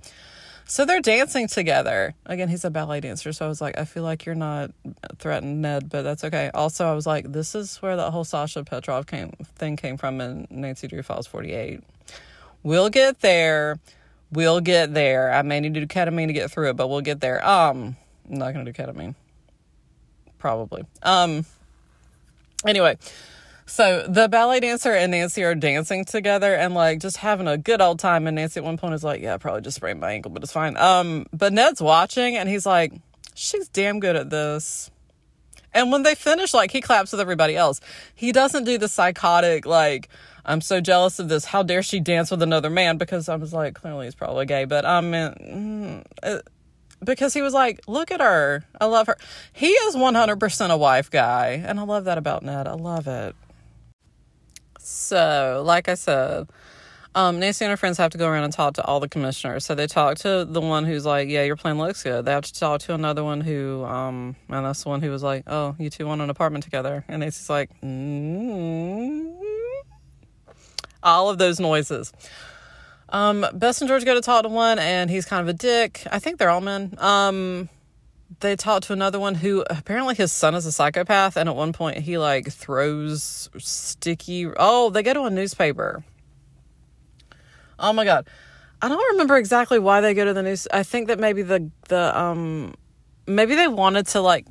[0.70, 2.14] So they're dancing together.
[2.26, 4.70] Again, he's a ballet dancer, so I was like, I feel like you're not
[5.18, 6.52] threatened, Ned, but that's okay.
[6.54, 10.20] Also, I was like, this is where the whole Sasha Petrov came thing came from
[10.20, 11.83] in Nancy Drew Files 48.
[12.62, 13.80] We'll get there.
[14.33, 15.33] We'll get there.
[15.33, 17.45] I may need to do ketamine to get through it, but we'll get there.
[17.47, 17.97] Um,
[18.31, 19.14] I'm not gonna do ketamine.
[20.38, 20.85] Probably.
[21.03, 21.45] Um.
[22.66, 22.99] Anyway,
[23.66, 27.81] so the ballet dancer and Nancy are dancing together and like just having a good
[27.81, 28.27] old time.
[28.27, 30.43] And Nancy at one point is like, "Yeah, I probably just sprained my ankle, but
[30.43, 32.93] it's fine." Um, but Ned's watching and he's like,
[33.35, 34.90] "She's damn good at this."
[35.73, 37.81] And when they finish, like he claps with everybody else.
[38.14, 40.09] He doesn't do the psychotic like,
[40.44, 41.44] "I'm so jealous of this.
[41.44, 44.64] How dare she dance with another man?" Because I was like, clearly he's probably gay,
[44.64, 45.14] but um.
[45.14, 46.48] It,
[47.03, 48.64] because he was like, look at her.
[48.81, 49.16] I love her.
[49.53, 51.62] He is 100% a wife guy.
[51.64, 52.66] And I love that about Ned.
[52.66, 53.35] I love it.
[54.79, 56.48] So, like I said,
[57.14, 59.64] um, Nancy and her friends have to go around and talk to all the commissioners.
[59.64, 62.44] So they talk to the one who's like, "Yeah, your plan looks good." They have
[62.44, 65.74] to talk to another one who, um, and that's the one who was like, "Oh,
[65.79, 69.50] you two want an apartment together?" And Nancy's like, mm-hmm.
[71.03, 72.13] All of those noises.
[73.09, 76.05] Um, Bess and George go to talk to one, and he's kind of a dick.
[76.11, 76.95] I think they're all men.
[76.99, 77.69] Um,
[78.39, 81.73] they talk to another one who apparently his son is a psychopath and at one
[81.73, 86.05] point he like throws sticky oh they go to a newspaper
[87.81, 88.29] oh my god
[88.81, 91.71] i don't remember exactly why they go to the news i think that maybe the
[91.89, 92.73] the um
[93.27, 94.47] maybe they wanted to like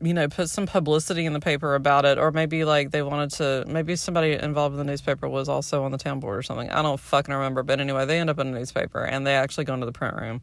[0.00, 3.30] you know put some publicity in the paper about it or maybe like they wanted
[3.30, 6.68] to maybe somebody involved in the newspaper was also on the town board or something
[6.70, 9.64] i don't fucking remember but anyway they end up in a newspaper and they actually
[9.64, 10.42] go into the print room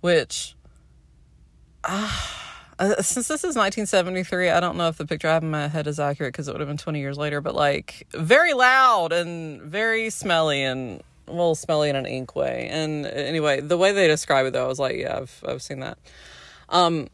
[0.00, 0.54] which
[1.84, 2.10] uh,
[3.02, 5.86] since this is 1973, I don't know if the picture I have in my head
[5.86, 9.62] is accurate because it would have been 20 years later, but like very loud and
[9.62, 12.68] very smelly and well, smelly in an ink way.
[12.70, 15.80] And anyway, the way they describe it though, I was like, yeah, I've, I've seen
[15.80, 15.98] that.
[16.68, 17.08] Um,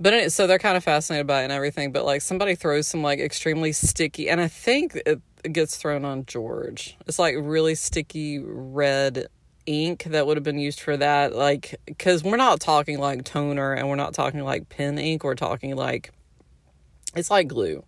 [0.00, 3.02] but so they're kind of fascinated by it and everything, but like somebody throws some
[3.02, 6.96] like extremely sticky, and I think it, it gets thrown on George.
[7.06, 9.26] It's like really sticky red
[9.66, 13.74] ink that would have been used for that like because we're not talking like toner
[13.74, 16.12] and we're not talking like pen ink we're talking like
[17.14, 17.84] it's like glue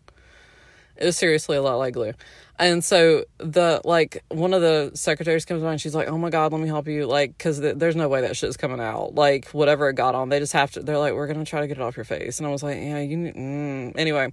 [0.96, 2.12] it was seriously a lot like glue
[2.58, 6.30] and so the like one of the secretaries comes by and she's like oh my
[6.30, 9.14] god let me help you like because th- there's no way that shit's coming out.
[9.14, 11.66] Like whatever it got on they just have to they're like we're gonna try to
[11.66, 12.38] get it off your face.
[12.38, 13.92] And i was like yeah you mm.
[13.96, 14.32] anyway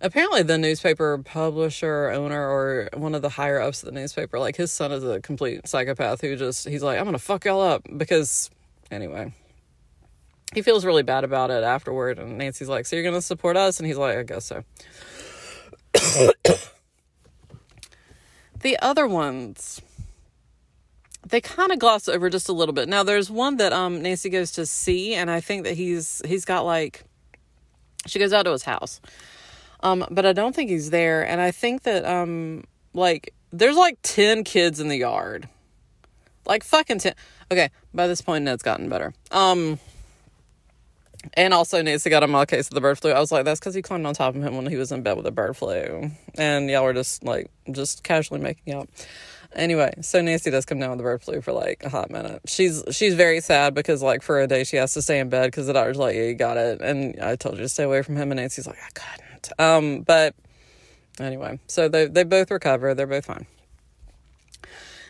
[0.00, 4.56] apparently the newspaper publisher owner or one of the higher ups of the newspaper like
[4.56, 7.86] his son is a complete psychopath who just he's like i'm gonna fuck y'all up
[7.96, 8.50] because
[8.90, 9.32] anyway
[10.52, 12.18] he feels really bad about it afterward.
[12.18, 13.78] And nancy's like so you're gonna support us?
[13.78, 14.64] And he's like i guess so
[18.64, 19.80] the other ones
[21.26, 24.28] they kind of gloss over just a little bit now there's one that um nancy
[24.28, 27.04] goes to see and i think that he's he's got like
[28.06, 29.00] she goes out to his house
[29.84, 31.28] um, but I don't think he's there.
[31.28, 35.46] And I think that, um, like, there's like 10 kids in the yard.
[36.46, 37.14] Like, fucking 10.
[37.52, 39.12] Okay, by this point, Ned's gotten better.
[39.30, 39.78] Um,
[41.32, 43.10] and also, Nancy got a case of the bird flu.
[43.10, 45.02] I was like, that's because he climbed on top of him when he was in
[45.02, 46.10] bed with the bird flu.
[46.36, 48.88] And y'all were just like, just casually making out.
[49.54, 52.42] Anyway, so Nancy does come down with the bird flu for like a hot minute.
[52.46, 55.46] She's she's very sad because like for a day she has to stay in bed
[55.46, 56.80] because the doctor's like, yeah, you got it.
[56.80, 58.32] And I told you to stay away from him.
[58.32, 59.52] And Nancy's like, I couldn't.
[59.60, 60.34] Um, but
[61.20, 62.94] anyway, so they they both recover.
[62.94, 63.46] They're both fine.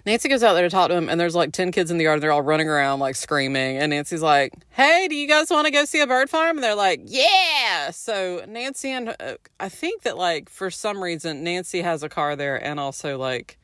[0.06, 2.04] Nancy goes out there to talk to him, and there's like 10 kids in the
[2.04, 3.78] yard, and they're all running around, like screaming.
[3.78, 6.58] And Nancy's like, Hey, do you guys want to go see a bird farm?
[6.58, 7.90] And they're like, Yeah.
[7.90, 12.36] So Nancy and uh, I think that, like, for some reason, Nancy has a car
[12.36, 13.58] there, and also, like,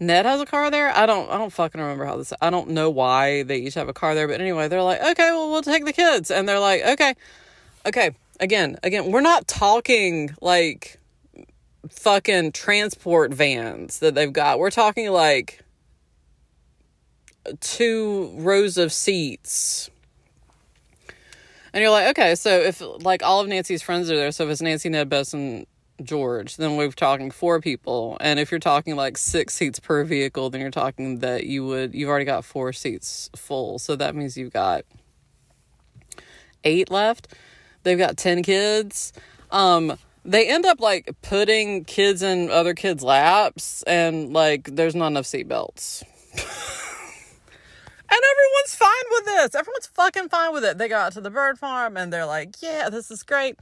[0.00, 0.90] Ned has a car there.
[0.90, 3.88] I don't I don't fucking remember how this I don't know why they each have
[3.88, 6.58] a car there, but anyway, they're like, "Okay, well, we'll take the kids." And they're
[6.58, 7.14] like, "Okay.
[7.86, 8.10] Okay
[8.40, 11.00] again, again, we're not talking like
[11.90, 14.58] fucking transport vans that they've got.
[14.58, 15.62] We're talking like
[17.60, 19.90] two rows of seats
[21.72, 24.50] And you're like, okay, so if like all of Nancy's friends are there, so if
[24.50, 25.66] it's Nancy, Ned, Bess, and
[26.02, 28.16] George, then we're talking four people.
[28.20, 31.94] And if you're talking like six seats per vehicle, then you're talking that you would
[31.94, 33.78] you've already got four seats full.
[33.80, 34.84] So that means you've got
[36.64, 37.28] eight left.
[37.82, 39.12] They've got ten kids.
[39.50, 45.08] Um they end up like putting kids in other kids' laps and like there's not
[45.08, 46.02] enough seatbelts.
[46.32, 46.40] and
[48.10, 49.54] everyone's fine with this.
[49.54, 50.78] Everyone's fucking fine with it.
[50.78, 53.58] They go out to the bird farm and they're like, "Yeah, this is great."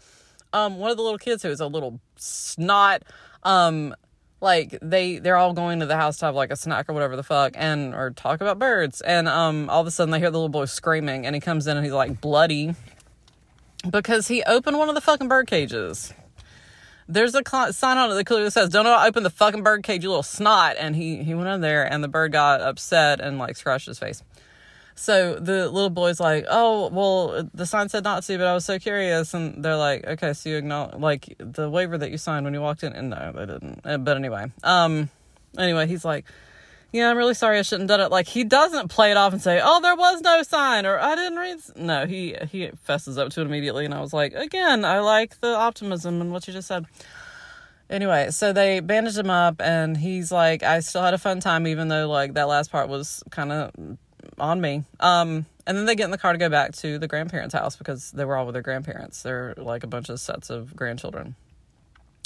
[0.53, 3.03] Um one of the little kids who's a little snot
[3.43, 3.95] um
[4.41, 7.17] like they they're all going to the house to have like a snack or whatever
[7.17, 10.31] the fuck and or talk about birds and um all of a sudden they hear
[10.31, 12.75] the little boy screaming and he comes in and he's like bloody
[13.89, 16.13] because he opened one of the fucking bird cages
[17.09, 17.43] there's a
[17.73, 20.77] sign on the it that says, "Don't open the fucking bird cage, you little snot."
[20.79, 23.99] And he he went in there, and the bird got upset and like scratched his
[23.99, 24.23] face.
[24.95, 28.65] So the little boy's like, "Oh, well, the sign said not to, but I was
[28.65, 32.45] so curious." And they're like, "Okay, so you acknowledge like the waiver that you signed
[32.45, 33.81] when you walked in?" And no, they didn't.
[33.85, 35.09] Uh, but anyway, um,
[35.59, 36.27] anyway, he's like,
[36.93, 38.11] yeah, I'm really sorry I shouldn't have done it.
[38.11, 41.15] Like he doesn't play it off and say, "Oh, there was no sign," or "I
[41.15, 44.85] didn't read." No, he he fesses up to it immediately, and I was like, again,
[44.85, 46.85] I like the optimism and what you just said.
[47.89, 51.67] Anyway, so they bandaged him up, and he's like, "I still had a fun time,
[51.67, 53.71] even though like that last part was kind of
[54.39, 57.09] on me." Um, and then they get in the car to go back to the
[57.09, 59.23] grandparents' house because they were all with their grandparents.
[59.23, 61.37] They're like a bunch of sets of grandchildren.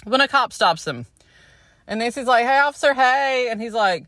[0.03, 1.07] When a cop stops them,
[1.87, 4.07] and Nancy's like, "Hey, officer, hey," and he's like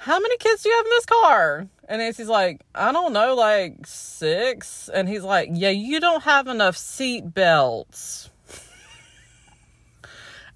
[0.00, 1.68] how many kids do you have in this car?
[1.86, 4.88] And Nancy's like, I don't know, like six.
[4.88, 8.30] And he's like, Yeah, you don't have enough seat belts.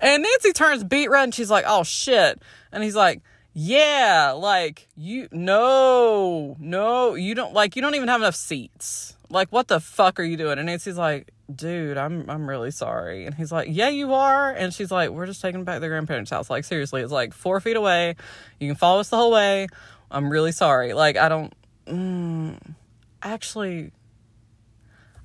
[0.01, 2.41] and Nancy turns beet red and she's like, Oh shit.
[2.73, 3.21] And he's like,
[3.53, 9.15] Yeah, like you, no, no, you don't, like, you don't even have enough seats.
[9.29, 10.57] Like, what the fuck are you doing?
[10.59, 13.27] And Nancy's like, dude, I'm I'm really sorry.
[13.27, 14.51] And he's like, yeah, you are.
[14.51, 16.51] And she's like, we're just taking back the grandparents' house.
[16.51, 18.17] Like seriously, it's like four feet away.
[18.61, 19.69] You can follow us the whole way.
[20.11, 20.93] I'm really sorry.
[20.93, 21.53] Like I don't.
[21.87, 22.75] Mm,
[23.23, 23.93] actually,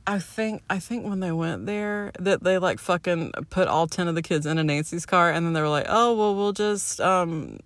[0.06, 4.08] I think I think when they went there that they like fucking put all ten
[4.08, 7.00] of the kids into Nancy's car, and then they were like, oh well, we'll just
[7.00, 7.60] um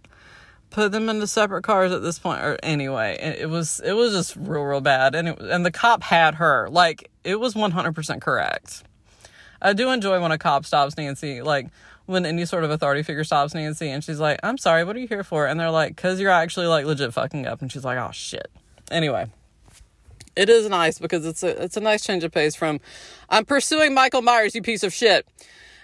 [0.74, 4.12] put them into separate cars at this point or anyway it, it was it was
[4.12, 5.16] just real real bad.
[5.16, 6.68] And it and the cop had her.
[6.70, 8.84] Like it was 100% correct.
[9.62, 11.68] I do enjoy when a cop stops nancy like
[12.08, 15.00] when any sort of authority figure stops nancy and she's like i'm sorry what are
[15.00, 15.46] you here for?
[15.46, 17.62] And they're like because you're actually like legit fucking up.
[17.62, 18.52] And she's like oh shit.
[18.92, 19.28] Anyway
[20.36, 22.80] it is nice because it's a it's a nice change of pace from
[23.30, 25.28] i'm pursuing michael myers you piece of shit.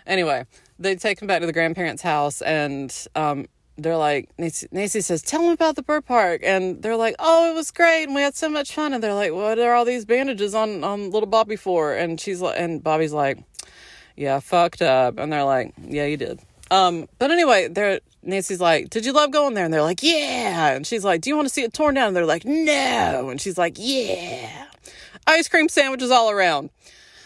[0.07, 0.45] Anyway
[0.79, 3.45] they take him back to the grandparents house and um
[3.79, 7.55] they're like Nancy, says, "Tell them about the bird park," and they're like, "Oh, it
[7.55, 10.05] was great, and we had so much fun." And they're like, "What are all these
[10.05, 13.39] bandages on on little Bobby for?" And she's like, and Bobby's like,
[14.15, 16.39] "Yeah, fucked up," and they're like, "Yeah, you did."
[16.71, 20.73] Um, but anyway, they're Nancy's like, "Did you love going there?" And they're like, "Yeah,"
[20.75, 23.29] and she's like, "Do you want to see it torn down?" And they're like, "No,"
[23.29, 24.65] and she's like, "Yeah."
[25.27, 26.69] Ice cream sandwiches all around.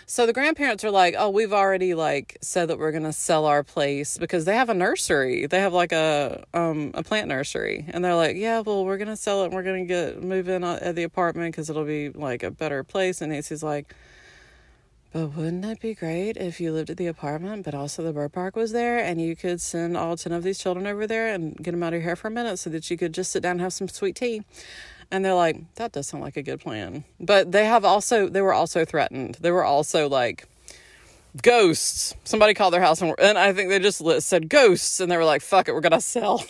[0.06, 3.46] So the grandparents are like, "Oh, we've already like said that we're going to sell
[3.46, 5.46] our place because they have a nursery.
[5.46, 9.08] They have like a um a plant nursery." And they're like, "Yeah, well, we're going
[9.08, 11.86] to sell it and we're going to get move in at the apartment cuz it'll
[11.86, 13.94] be like a better place." And Nancy's like,
[15.14, 18.34] but wouldn't it be great if you lived at the apartment, but also the bird
[18.34, 21.56] park was there, and you could send all 10 of these children over there and
[21.58, 23.52] get them out of hair for a minute so that you could just sit down
[23.52, 24.42] and have some sweet tea?
[25.14, 27.04] And they're like, that does sound like a good plan.
[27.20, 29.38] But they have also, they were also threatened.
[29.40, 30.48] They were also like,
[31.40, 32.16] ghosts.
[32.24, 35.24] Somebody called their house and, and I think they just said ghosts and they were
[35.24, 36.44] like, fuck it, we're to sell.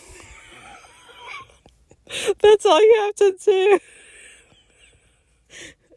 [2.40, 3.78] That's all you have to do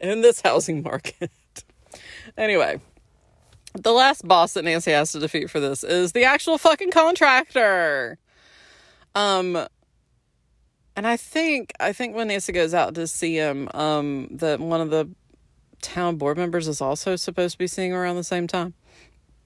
[0.02, 1.30] in this housing market.
[2.36, 2.82] anyway,
[3.72, 8.18] the last boss that Nancy has to defeat for this is the actual fucking contractor.
[9.14, 9.66] Um,
[10.98, 14.80] and I think I think when Nancy goes out to see him, um, that one
[14.80, 15.08] of the
[15.80, 18.74] town board members is also supposed to be seeing around the same time.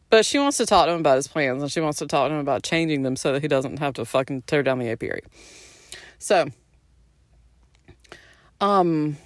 [0.09, 2.30] But she wants to talk to him about his plans and she wants to talk
[2.30, 4.88] to him about changing them so that he doesn't have to fucking tear down the
[4.88, 5.24] apiary.
[6.18, 6.48] So,
[8.59, 9.18] um,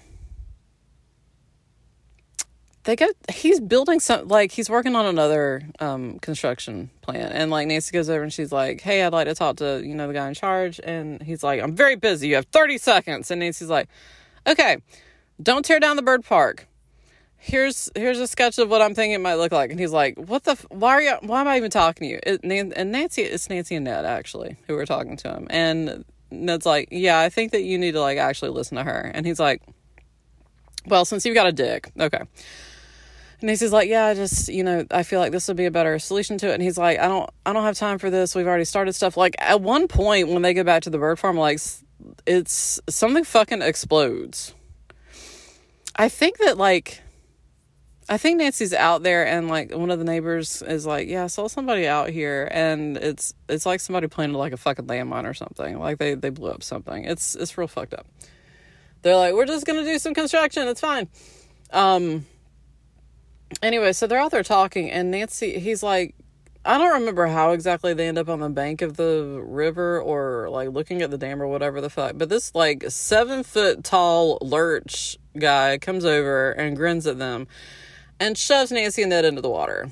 [2.86, 7.32] they go he's building some like he's working on another um construction plant.
[7.34, 9.94] And like nancy goes over and she's like hey i'd like to talk to you
[9.94, 10.80] know the guy in charge.
[10.82, 12.28] And he's like i'm very busy.
[12.28, 13.30] You have 30 seconds.
[13.30, 13.88] And nancy's like
[14.46, 14.78] okay
[15.42, 16.66] don't tear down the bird park.
[17.36, 19.70] Here's here's a sketch of what i'm thinking it might look like.
[19.70, 22.20] And he's like what the why are you why am i even talking to you?
[22.22, 25.48] It, and nancy it's nancy and ned actually who were talking to him.
[25.50, 29.10] And ned's like yeah i think that you need to like actually listen to her.
[29.12, 29.60] And he's like
[30.86, 32.22] well since you've got a dick okay
[33.40, 35.70] And Nancy's like, yeah, I just, you know, I feel like this would be a
[35.70, 36.54] better solution to it.
[36.54, 38.34] And he's like, I don't, I don't have time for this.
[38.34, 39.16] We've already started stuff.
[39.16, 41.58] Like at one point when they go back to the bird farm, like
[42.26, 44.54] it's something fucking explodes.
[45.94, 47.02] I think that like,
[48.08, 51.26] I think Nancy's out there and like one of the neighbors is like, yeah, I
[51.26, 55.34] saw somebody out here and it's, it's like somebody planted like a fucking landmine or
[55.34, 55.78] something.
[55.78, 57.04] Like they, they blew up something.
[57.04, 58.06] It's, it's real fucked up.
[59.02, 60.68] They're like, we're just going to do some construction.
[60.68, 61.08] It's fine.
[61.70, 62.26] Um,
[63.62, 66.14] anyway, so they're out there talking, and Nancy, he's like,
[66.66, 70.50] I don't remember how exactly they end up on the bank of the river or
[70.50, 72.18] like looking at the dam or whatever the fuck.
[72.18, 77.46] But this like seven foot tall lurch guy comes over and grins at them
[78.18, 79.90] and shoves Nancy and Ned into the water.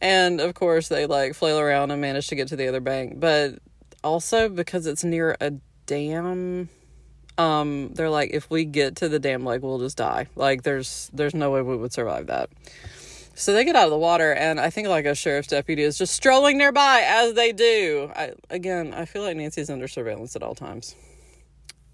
[0.00, 3.20] And of course, they like flail around and manage to get to the other bank.
[3.20, 3.60] But
[4.02, 5.52] also because it's near a
[5.86, 6.68] dam,
[7.38, 10.26] um, they're like, if we get to the dam leg, we'll just die.
[10.34, 12.50] Like, there's there's no way we would survive that.
[13.34, 15.96] So they get out of the water, and I think like a sheriff's deputy is
[15.96, 18.10] just strolling nearby as they do.
[18.14, 20.96] I again, I feel like Nancy's under surveillance at all times.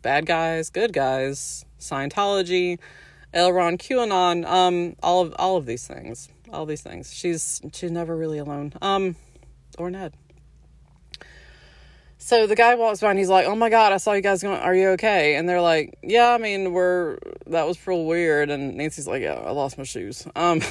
[0.01, 2.78] Bad guys, good guys, Scientology,
[3.34, 7.12] Elron, QAnon, um, all of all of these things, all these things.
[7.12, 8.72] She's she's never really alone.
[8.80, 9.16] Um,
[9.76, 10.14] or Ned.
[12.25, 14.43] So the guy walks by and he's like, "Oh my god, I saw you guys
[14.43, 14.59] going.
[14.59, 17.18] Are you okay?" And they're like, "Yeah, I mean, we're
[17.49, 20.62] that was real weird." And Nancy's like, "Yeah, I lost my shoes." Um,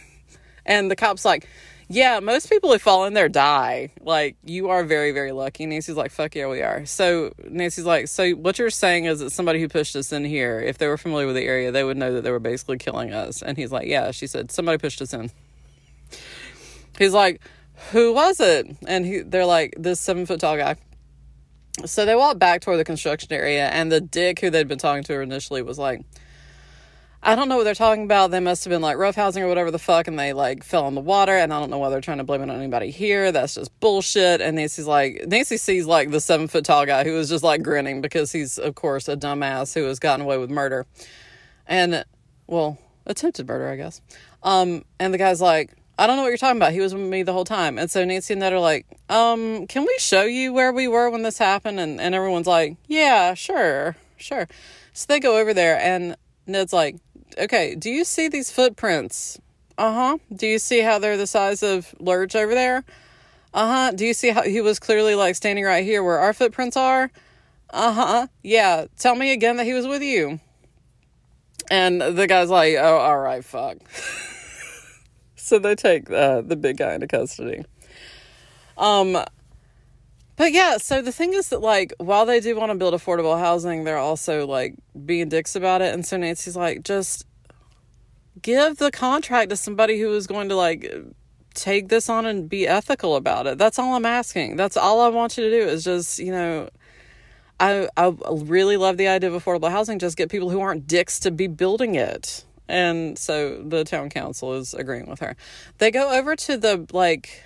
[0.66, 1.46] and the cop's like,
[1.88, 3.92] "Yeah, most people who fall in there die.
[4.00, 7.84] Like, you are very, very lucky." And Nancy's like, "Fuck yeah, we are." So Nancy's
[7.84, 10.88] like, "So what you're saying is that somebody who pushed us in here, if they
[10.88, 13.56] were familiar with the area, they would know that they were basically killing us." And
[13.56, 15.30] he's like, "Yeah." She said, "Somebody pushed us in."
[16.98, 17.40] He's like,
[17.92, 20.74] "Who was it?" And he, they're like, "This seven foot tall guy."
[21.84, 25.04] So they walked back toward the construction area, and the dick who they'd been talking
[25.04, 26.02] to initially was like,
[27.22, 28.30] I don't know what they're talking about.
[28.30, 30.94] They must have been like roughhousing or whatever the fuck, and they like fell in
[30.94, 31.36] the water.
[31.36, 33.32] And I don't know why they're trying to blame it on anybody here.
[33.32, 34.40] That's just bullshit.
[34.40, 37.62] And Nancy's like, Nancy sees like the seven foot tall guy who was just like
[37.62, 40.86] grinning because he's, of course, a dumbass who has gotten away with murder.
[41.66, 42.04] And,
[42.46, 44.00] well, attempted murder, I guess.
[44.42, 46.72] Um, and the guy's like, I don't know what you're talking about.
[46.72, 47.76] He was with me the whole time.
[47.76, 51.10] And so Nancy and Ned are like, um, can we show you where we were
[51.10, 51.80] when this happened?
[51.80, 54.46] And, and everyone's like, yeah, sure, sure.
[54.92, 56.96] So they go over there and Ned's like,
[57.36, 59.40] okay, do you see these footprints?
[59.76, 60.18] Uh huh.
[60.34, 62.84] Do you see how they're the size of Lurch over there?
[63.52, 63.92] Uh huh.
[63.92, 67.10] Do you see how he was clearly like standing right here where our footprints are?
[67.70, 68.26] Uh huh.
[68.44, 68.86] Yeah.
[68.98, 70.38] Tell me again that he was with you.
[71.70, 73.78] And the guy's like, oh, all right, fuck.
[75.48, 77.64] so they take uh, the big guy into custody.
[78.76, 79.18] Um,
[80.36, 83.38] but yeah, so the thing is that like while they do want to build affordable
[83.38, 85.92] housing, they're also like being dicks about it.
[85.92, 87.26] And so Nancy's like, just
[88.40, 90.94] give the contract to somebody who is going to like
[91.54, 93.58] take this on and be ethical about it.
[93.58, 94.56] That's all I'm asking.
[94.56, 96.68] That's all I want you to do is just, you know,
[97.58, 99.98] I I really love the idea of affordable housing.
[99.98, 102.44] Just get people who aren't dicks to be building it.
[102.68, 105.36] And so the town council is agreeing with her.
[105.78, 107.44] They go over to the like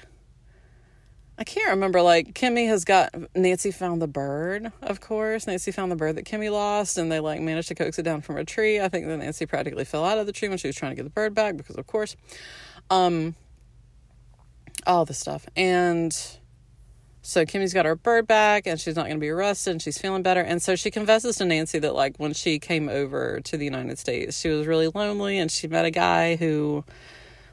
[1.38, 5.46] I can't remember like Kimmy has got Nancy found the bird, of course.
[5.46, 8.20] Nancy found the bird that Kimmy lost and they like managed to coax it down
[8.20, 8.80] from a tree.
[8.80, 10.96] I think that Nancy practically fell out of the tree when she was trying to
[10.96, 12.16] get the bird back because of course.
[12.90, 13.36] Um
[14.86, 15.46] all the stuff.
[15.56, 16.16] And
[17.24, 19.96] so Kimmy's got her bird back and she's not going to be arrested and she's
[19.96, 20.40] feeling better.
[20.40, 23.98] And so she confesses to Nancy that, like, when she came over to the United
[23.98, 26.84] States, she was really lonely and she met a guy who,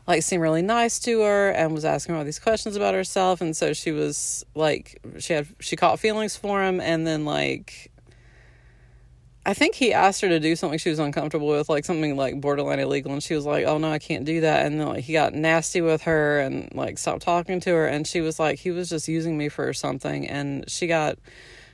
[0.08, 3.42] like, seemed really nice to her and was asking her all these questions about herself.
[3.42, 7.92] And so she was, like, she had, she caught feelings for him and then, like,
[9.46, 12.40] I think he asked her to do something she was uncomfortable with, like something like
[12.40, 15.04] borderline illegal, and she was like, "Oh no, I can't do that." And then like,
[15.06, 18.60] he got nasty with her and like stopped talking to her, and she was like,
[18.60, 21.18] "He was just using me for something," and she got.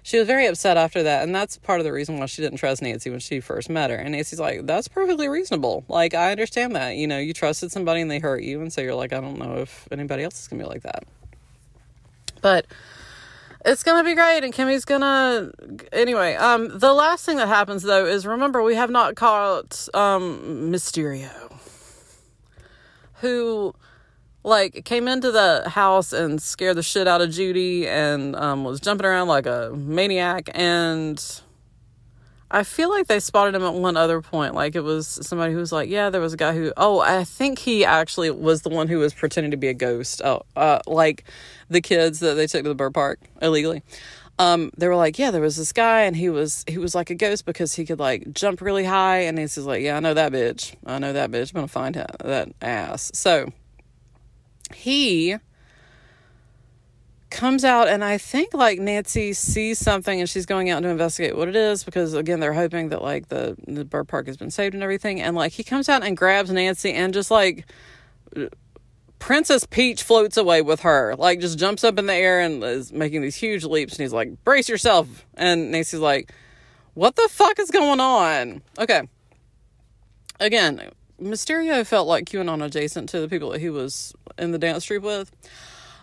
[0.04, 2.60] She was very upset after that, and that's part of the reason why she didn't
[2.60, 3.96] trust Nancy when she first met her.
[3.96, 5.84] And Nancy's like, "That's perfectly reasonable.
[5.88, 6.96] Like, I understand that.
[6.96, 9.40] You know, you trusted somebody and they hurt you, and so you're like, I don't
[9.40, 11.06] know if anybody else is gonna be like that."
[12.42, 12.68] But
[13.66, 15.52] it's gonna be great and kimmy's gonna
[15.92, 20.72] anyway um the last thing that happens though is remember we have not caught um
[20.72, 21.32] mysterio
[23.16, 23.74] who
[24.44, 28.80] like came into the house and scared the shit out of judy and um was
[28.80, 31.42] jumping around like a maniac and
[32.52, 34.54] I feel like they spotted him at one other point.
[34.54, 37.24] Like it was somebody who was like, yeah, there was a guy who, oh, I
[37.24, 40.22] think he actually was the one who was pretending to be a ghost.
[40.24, 41.24] Oh, uh, like
[41.70, 43.82] the kids that they took to the bird park illegally.
[44.38, 47.10] um, they were like, yeah, there was this guy and he was he was like
[47.10, 49.20] a ghost because he could like jump really high.
[49.20, 50.76] And he's like, yeah, I know that bitch.
[50.86, 51.52] I know that bitch.
[51.52, 53.12] I'm gonna find him, that ass.
[53.14, 53.52] So
[54.74, 55.38] he
[57.36, 61.36] comes out and I think like Nancy sees something and she's going out to investigate
[61.36, 64.50] what it is because again they're hoping that like the the bird park has been
[64.50, 67.66] saved and everything and like he comes out and grabs Nancy and just like
[69.20, 72.94] Princess Peach floats away with her, like just jumps up in the air and is
[72.94, 73.94] making these huge leaps.
[73.94, 75.26] And he's like, brace yourself.
[75.34, 76.32] And Nancy's like,
[76.94, 78.62] what the fuck is going on?
[78.78, 79.08] Okay.
[80.40, 84.86] Again, Mysterio felt like QAnon adjacent to the people that he was in the dance
[84.86, 85.32] troupe with.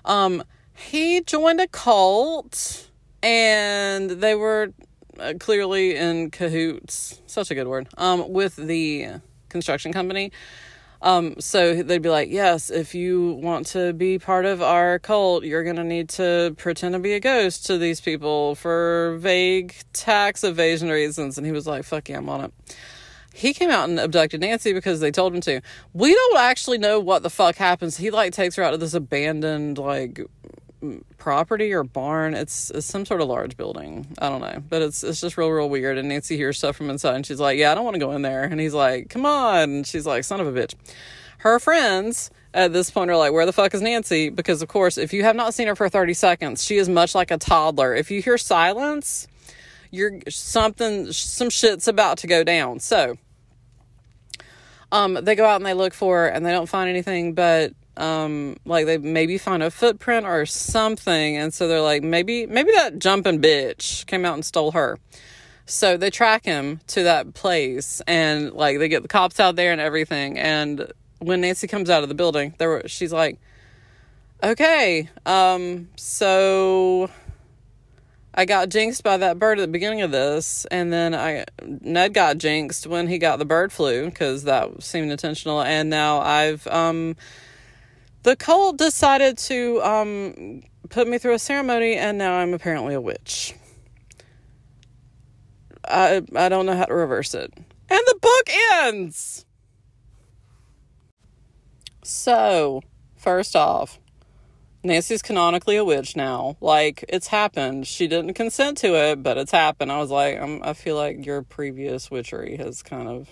[0.04, 0.42] Um,
[0.74, 2.88] he joined a cult
[3.22, 4.72] and they were
[5.18, 9.08] uh, clearly in cahoots, such a good word, um, with the
[9.48, 10.32] construction company.
[11.02, 15.44] Um, so they'd be like, yes, if you want to be part of our cult,
[15.44, 19.74] you're going to need to pretend to be a ghost to these people for vague
[19.92, 21.38] tax evasion reasons.
[21.38, 22.52] And he was like, fuck yeah, I'm on it.
[23.34, 25.60] He came out and abducted Nancy because they told him to.
[25.92, 27.96] We don't actually know what the fuck happens.
[27.96, 30.20] He like takes her out to this abandoned like
[31.18, 32.34] property or barn.
[32.34, 34.06] It's, it's some sort of large building.
[34.18, 35.98] I don't know, but it's it's just real real weird.
[35.98, 38.12] And Nancy hears stuff from inside, and she's like, "Yeah, I don't want to go
[38.12, 40.74] in there." And he's like, "Come on!" And she's like, "Son of a bitch."
[41.38, 44.98] Her friends at this point are like, "Where the fuck is Nancy?" Because of course,
[44.98, 47.94] if you have not seen her for thirty seconds, she is much like a toddler.
[47.94, 49.28] If you hear silence,
[49.90, 52.80] you're something some shit's about to go down.
[52.80, 53.16] So.
[54.90, 57.72] Um, they go out and they look for her and they don't find anything but
[57.96, 62.72] um like they maybe find a footprint or something and so they're like maybe maybe
[62.72, 64.98] that jumping bitch came out and stole her.
[65.66, 69.72] So they track him to that place and like they get the cops out there
[69.72, 73.38] and everything and when nancy comes out of the building there she's like
[74.42, 77.08] okay um so
[78.34, 82.14] I got jinxed by that bird at the beginning of this, and then I Ned
[82.14, 86.66] got jinxed when he got the bird flu because that seemed intentional, and now I've
[86.68, 87.16] um
[88.22, 93.00] the cult decided to um, put me through a ceremony, and now I'm apparently a
[93.00, 93.54] witch.
[95.84, 97.52] I I don't know how to reverse it.
[97.56, 99.44] And the book ends.
[102.04, 102.82] So,
[103.16, 104.00] first off,
[104.84, 106.56] Nancy's canonically a witch now.
[106.60, 107.86] Like it's happened.
[107.86, 109.92] She didn't consent to it, but it's happened.
[109.92, 113.28] I was like, I'm, I feel like your previous witchery has kind of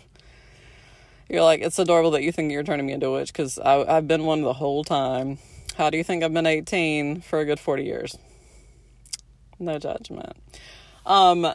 [1.30, 4.08] you're like, it's adorable that you think you're turning me into a witch because I've
[4.08, 5.38] been one the whole time.
[5.76, 8.18] How do you think I've been 18 for a good 40 years?
[9.58, 10.36] No judgment.
[11.06, 11.54] Um,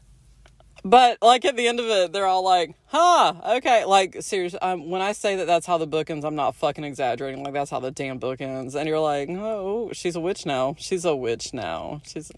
[0.86, 3.84] but like at the end of it, they're all like, huh, okay.
[3.86, 6.84] Like, seriously, um, when I say that that's how the book ends, I'm not fucking
[6.84, 7.43] exaggerating.
[7.43, 8.76] Like, that's how the damn book ends.
[8.76, 10.76] And you're like, oh, she's a witch now.
[10.78, 12.01] She's a witch now.
[12.05, 12.32] She's.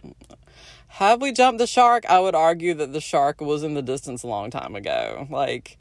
[0.88, 2.06] Have we jumped the shark?
[2.10, 5.28] I would argue that the shark was in the distance a long time ago.
[5.30, 5.78] Like,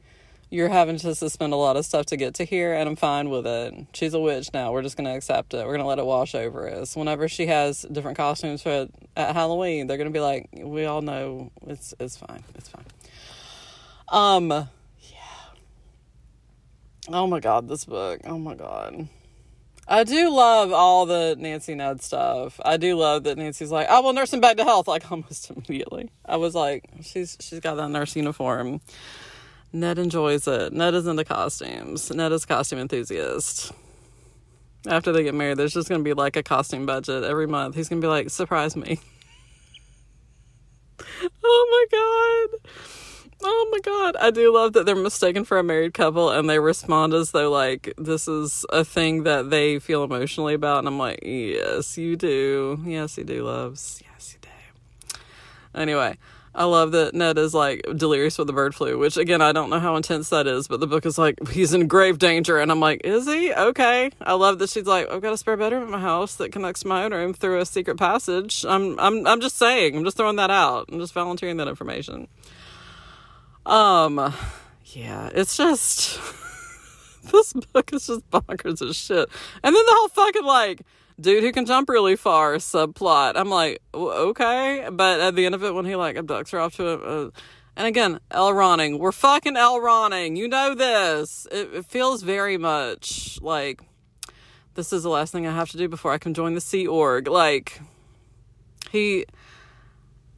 [0.50, 3.30] you're having to suspend a lot of stuff to get to here, and I'm fine
[3.30, 3.74] with it.
[3.92, 4.72] She's a witch now.
[4.72, 5.58] We're just going to accept it.
[5.58, 6.94] We're going to let it wash over us.
[6.94, 11.02] Whenever she has different costumes for at Halloween, they're going to be like, we all
[11.02, 12.44] know it's it's fine.
[12.54, 12.84] It's fine.
[14.08, 14.68] Um, yeah.
[17.08, 18.20] Oh my god, this book.
[18.24, 19.08] Oh my god.
[19.88, 22.60] I do love all the Nancy Ned stuff.
[22.64, 25.50] I do love that Nancy's like, I will nurse him back to health, like almost
[25.50, 26.10] immediately.
[26.24, 28.80] I was like, she's she's got that nurse uniform.
[29.72, 30.72] Ned enjoys it.
[30.72, 32.10] Ned is into costumes.
[32.10, 33.72] Ned is costume enthusiast.
[34.88, 37.74] After they get married, there's just gonna be like a costume budget every month.
[37.74, 39.00] He's gonna be like, surprise me.
[41.44, 42.70] oh my god.
[43.42, 44.16] Oh my god.
[44.16, 47.50] I do love that they're mistaken for a married couple and they respond as though
[47.50, 52.16] like this is a thing that they feel emotionally about and I'm like, Yes, you
[52.16, 52.80] do.
[52.86, 54.02] Yes, you do, loves.
[54.10, 55.18] Yes, you do.
[55.78, 56.16] Anyway,
[56.56, 59.68] I love that Ned is like delirious with the bird flu, which again, I don't
[59.68, 62.58] know how intense that is, but the book is like, he's in grave danger.
[62.58, 63.52] And I'm like, is he?
[63.52, 64.10] Okay.
[64.22, 66.82] I love that she's like, I've got a spare bedroom in my house that connects
[66.86, 68.64] my own room through a secret passage.
[68.66, 70.88] I'm, I'm, I'm just saying, I'm just throwing that out.
[70.90, 72.26] I'm just volunteering that information.
[73.66, 74.32] Um,
[74.86, 76.18] yeah, it's just,
[77.32, 79.28] this book is just bonkers as shit.
[79.62, 80.80] And then the whole fucking like,
[81.20, 83.32] dude who can jump really far subplot.
[83.36, 86.76] I'm like, okay, but at the end of it, when he like abducts her off
[86.76, 87.32] to a, a
[87.78, 88.52] and again, L.
[88.52, 89.78] Ronning, we're fucking L.
[89.80, 90.36] Ronning.
[90.36, 91.46] You know this.
[91.52, 93.82] It, it feels very much like
[94.74, 96.86] this is the last thing I have to do before I can join the Sea
[96.86, 97.28] Org.
[97.28, 97.80] Like
[98.90, 99.26] he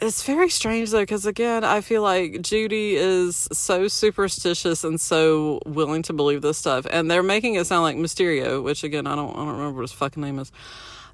[0.00, 5.60] it's very strange though because again i feel like judy is so superstitious and so
[5.66, 9.14] willing to believe this stuff and they're making it sound like mysterio which again i
[9.14, 10.52] don't i don't remember what his fucking name is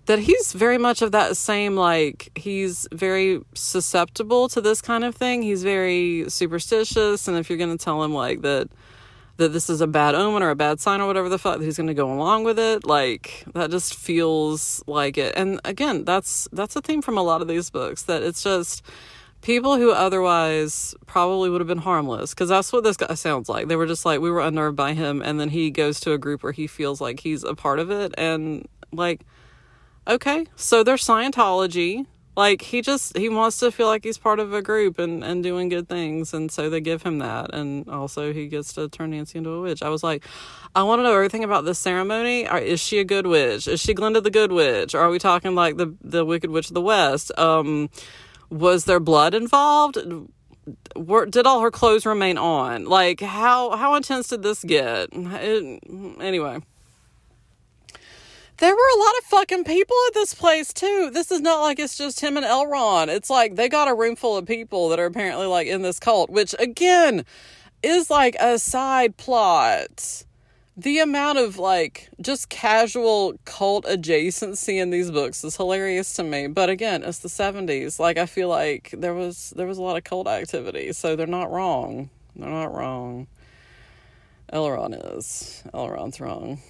[0.06, 5.14] that he's very much of that same like he's very susceptible to this kind of
[5.14, 5.42] thing.
[5.42, 8.68] He's very superstitious and if you're going to tell him like that
[9.36, 11.76] that this is a bad omen or a bad sign or whatever the fuck he's
[11.76, 12.84] going to go along with it.
[12.84, 15.34] Like that just feels like it.
[15.36, 18.82] And again that's that's a theme from a lot of these books that it's just
[19.42, 23.68] people who otherwise probably would have been harmless because that's what this guy sounds like.
[23.68, 26.18] They were just like we were unnerved by him and then he goes to a
[26.18, 29.22] group where he feels like he's a part of it and like
[30.06, 30.46] okay.
[30.54, 32.06] So there's scientology
[32.36, 35.42] like he just he wants to feel like he's part of a group and and
[35.42, 39.10] doing good things and so they give him that and also he gets to turn
[39.10, 39.82] nancy into a witch.
[39.82, 40.24] I was like
[40.74, 42.42] i want to know everything about this ceremony.
[42.42, 43.68] Is she a good witch?
[43.68, 44.94] Is she glinda the good witch?
[44.94, 47.36] Or are we talking like the the wicked witch of the west?
[47.38, 47.90] Um
[48.50, 49.98] was there blood involved?
[50.96, 52.86] Were, did all her clothes remain on?
[52.86, 55.10] Like how how intense did this get?
[55.12, 55.80] It,
[56.20, 56.60] anyway
[58.64, 61.10] there were a lot of fucking people at this place too.
[61.12, 63.08] This is not like it's just him and Elrond.
[63.08, 66.00] It's like they got a room full of people that are apparently like in this
[66.00, 67.26] cult, which again
[67.82, 70.24] is like a side plot.
[70.78, 76.46] The amount of like just casual cult adjacency in these books is hilarious to me.
[76.46, 77.98] But again, it's the 70s.
[77.98, 81.26] Like I feel like there was there was a lot of cult activity, so they're
[81.26, 82.08] not wrong.
[82.34, 83.26] They're not wrong.
[84.50, 85.62] Elrond is.
[85.74, 86.60] Elrond's wrong.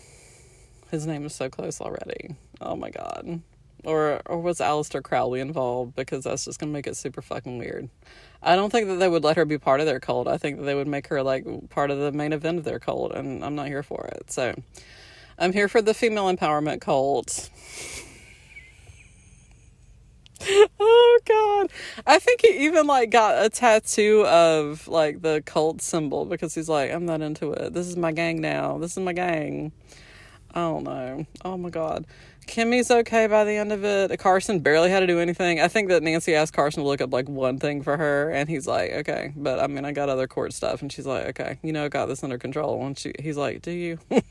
[0.90, 2.36] His name is so close already.
[2.60, 3.40] Oh my god.
[3.84, 5.94] Or or was Aleister Crowley involved?
[5.94, 7.88] Because that's just gonna make it super fucking weird.
[8.42, 10.28] I don't think that they would let her be part of their cult.
[10.28, 12.78] I think that they would make her like part of the main event of their
[12.78, 14.30] cult, and I'm not here for it.
[14.30, 14.54] So
[15.38, 17.50] I'm here for the female empowerment cult.
[20.80, 21.70] oh god
[22.06, 26.68] i think he even like got a tattoo of like the cult symbol because he's
[26.68, 29.72] like i'm not into it this is my gang now this is my gang
[30.54, 31.26] I don't know.
[31.44, 32.06] Oh my god.
[32.46, 34.16] Kimmy's okay by the end of it.
[34.20, 35.60] Carson barely had to do anything.
[35.60, 38.48] I think that Nancy asked Carson to look up like one thing for her, and
[38.48, 41.58] he's like, "Okay," but I mean, I got other court stuff, and she's like, "Okay,
[41.62, 43.98] you know, I got this under control." And she, he's like, "Do you?"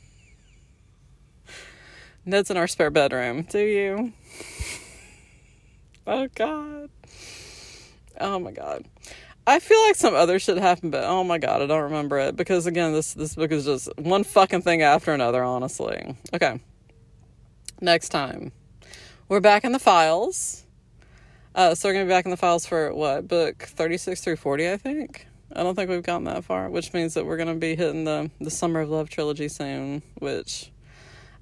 [2.26, 3.42] Ned's in our spare bedroom.
[3.44, 4.14] Do you?
[6.08, 6.90] oh God.
[8.22, 8.86] Oh my God.
[9.46, 12.36] I feel like some other shit happened, but oh my god, I don't remember it
[12.36, 15.44] because again, this this book is just one fucking thing after another.
[15.44, 16.62] Honestly, okay.
[17.82, 18.54] Next time,
[19.28, 20.66] we're back in the files.
[21.56, 24.38] Uh, so we're gonna be back in the files for what book thirty six through
[24.38, 25.28] forty, I think.
[25.52, 28.32] I don't think we've gotten that far, which means that we're gonna be hitting the
[28.40, 30.72] the Summer of Love trilogy soon, which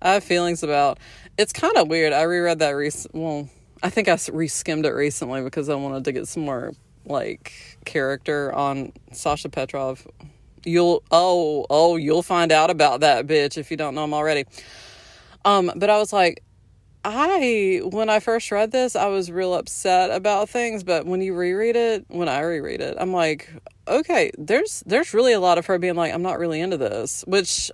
[0.02, 0.98] I have feelings about.
[1.38, 2.14] It's kind of weird.
[2.14, 3.48] I reread that rec- well.
[3.84, 6.74] I think I re-skimmed it recently because I wanted to get some more
[7.06, 10.08] like character on Sasha Petrov.
[10.66, 14.46] You'll oh oh you'll find out about that bitch if you don't know him already.
[15.44, 16.44] Um, but I was like,
[17.04, 20.84] I when I first read this, I was real upset about things.
[20.84, 23.50] But when you reread it, when I reread it, I'm like,
[23.88, 27.24] okay, there's there's really a lot of her being like, I'm not really into this,
[27.28, 27.72] which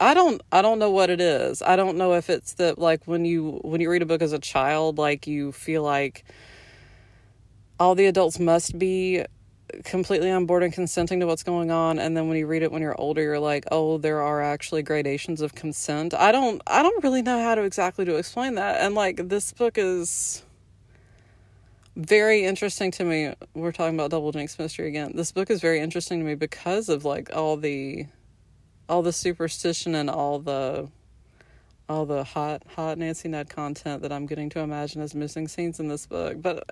[0.00, 1.62] I don't I don't know what it is.
[1.62, 4.32] I don't know if it's that like when you when you read a book as
[4.32, 6.24] a child, like you feel like
[7.78, 9.24] all the adults must be
[9.84, 11.98] completely on board and consenting to what's going on.
[11.98, 14.82] And then when you read it when you're older you're like oh there are actually
[14.82, 16.14] gradations of consent.
[16.14, 18.80] I don't i don't really know how to exactly to explain that.
[18.80, 20.42] And like this book is
[21.96, 23.32] very interesting to me.
[23.54, 25.12] We're talking about double jinx mystery again.
[25.14, 28.06] This book is very interesting to me because of like all the
[28.88, 30.88] all the superstition and all the
[31.88, 35.80] all the hot hot nancy ned content that i'm getting to imagine as missing scenes
[35.80, 36.40] in this book.
[36.40, 36.70] But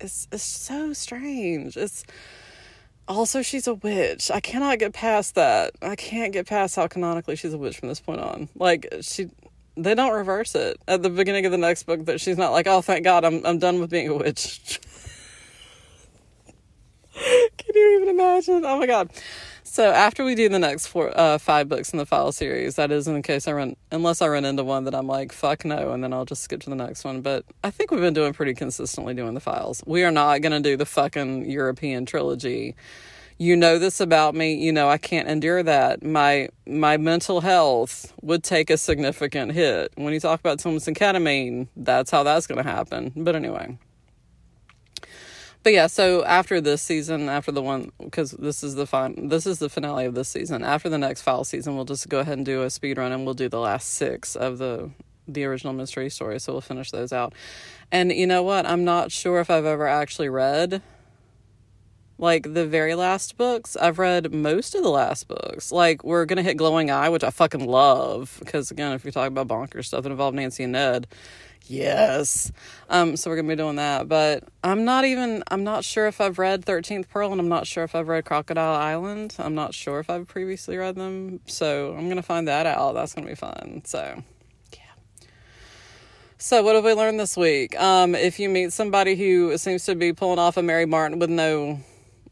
[0.00, 1.76] it's it's so strange.
[1.76, 2.04] It's
[3.06, 4.30] also she's a witch.
[4.30, 5.72] I cannot get past that.
[5.82, 8.48] I can't get past how canonically she's a witch from this point on.
[8.54, 9.28] Like she
[9.76, 12.66] they don't reverse it at the beginning of the next book that she's not like,
[12.66, 14.80] "Oh, thank God, I'm I'm done with being a witch."
[17.58, 18.64] Can you even imagine?
[18.64, 19.10] Oh my god.
[19.72, 22.90] So after we do the next four, uh, five books in the file series, that
[22.90, 25.92] is in case I run, unless I run into one that I'm like, fuck no,
[25.92, 27.20] and then I'll just skip to the next one.
[27.20, 29.80] But I think we've been doing pretty consistently doing the files.
[29.86, 32.74] We are not going to do the fucking European trilogy.
[33.38, 34.54] You know this about me.
[34.54, 36.02] You know I can't endure that.
[36.02, 39.92] My my mental health would take a significant hit.
[39.94, 43.12] When you talk about Thomas and ketamine, that's how that's going to happen.
[43.14, 43.78] But anyway
[45.62, 49.46] but yeah, so after this season, after the one because this is the fun, this
[49.46, 50.64] is the finale of this season.
[50.64, 53.24] After the next file season, we'll just go ahead and do a speed run, and
[53.24, 54.90] we'll do the last six of the
[55.28, 56.40] the original mystery story.
[56.40, 57.34] So we'll finish those out.
[57.92, 58.66] And you know what?
[58.66, 60.82] I'm not sure if I've ever actually read
[62.20, 63.76] like the very last books.
[63.76, 65.72] I've read most of the last books.
[65.72, 69.28] Like we're gonna hit Glowing Eye, which I fucking love because again, if you talk
[69.28, 71.06] about bonkers stuff that involve Nancy and Ned,
[71.66, 72.52] yes.
[72.88, 74.08] Um, so we're gonna be doing that.
[74.08, 75.42] But I'm not even.
[75.50, 78.24] I'm not sure if I've read Thirteenth Pearl, and I'm not sure if I've read
[78.24, 79.36] Crocodile Island.
[79.38, 81.40] I'm not sure if I've previously read them.
[81.46, 82.94] So I'm gonna find that out.
[82.94, 83.82] That's gonna be fun.
[83.84, 84.22] So.
[84.72, 85.26] Yeah.
[86.38, 87.78] So, what have we learned this week?
[87.78, 91.30] Um, if you meet somebody who seems to be pulling off a Mary Martin with
[91.30, 91.80] no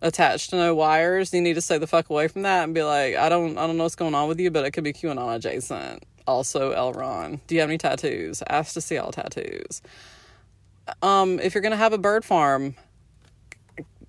[0.00, 2.82] attached to no wires, you need to stay the fuck away from that and be
[2.82, 4.92] like, I don't, I don't know what's going on with you, but it could be
[4.92, 6.04] QAnon adjacent.
[6.28, 8.42] Also, Elron, do you have any tattoos?
[8.50, 9.80] Ask to see all tattoos.
[11.00, 12.76] Um, if you're gonna have a bird farm,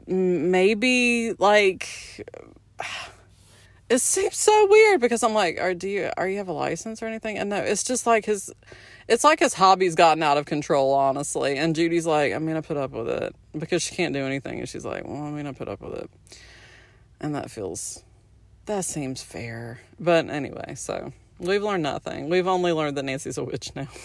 [0.05, 1.88] maybe like
[3.89, 7.01] it seems so weird because I'm like, are do you are you have a license
[7.01, 7.38] or anything?
[7.38, 8.51] And no, it's just like his
[9.07, 11.57] it's like his hobby's gotten out of control, honestly.
[11.57, 14.67] And Judy's like, I'm gonna put up with it because she can't do anything, and
[14.67, 16.09] she's like, Well, I'm gonna put up with it,
[17.22, 18.03] and that feels
[18.65, 19.80] that seems fair.
[19.97, 22.30] But anyway, so we've learned nothing.
[22.30, 23.88] We've only learned that Nancy's a witch now.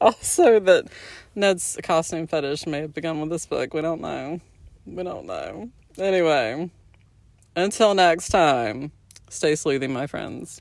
[0.00, 0.86] also, that
[1.34, 3.74] Ned's costume fetish may have begun with this book.
[3.74, 4.40] We don't know.
[4.86, 5.70] We don't know.
[5.98, 6.70] Anyway,
[7.56, 8.92] until next time,
[9.28, 10.60] stay sleuthy, my friends.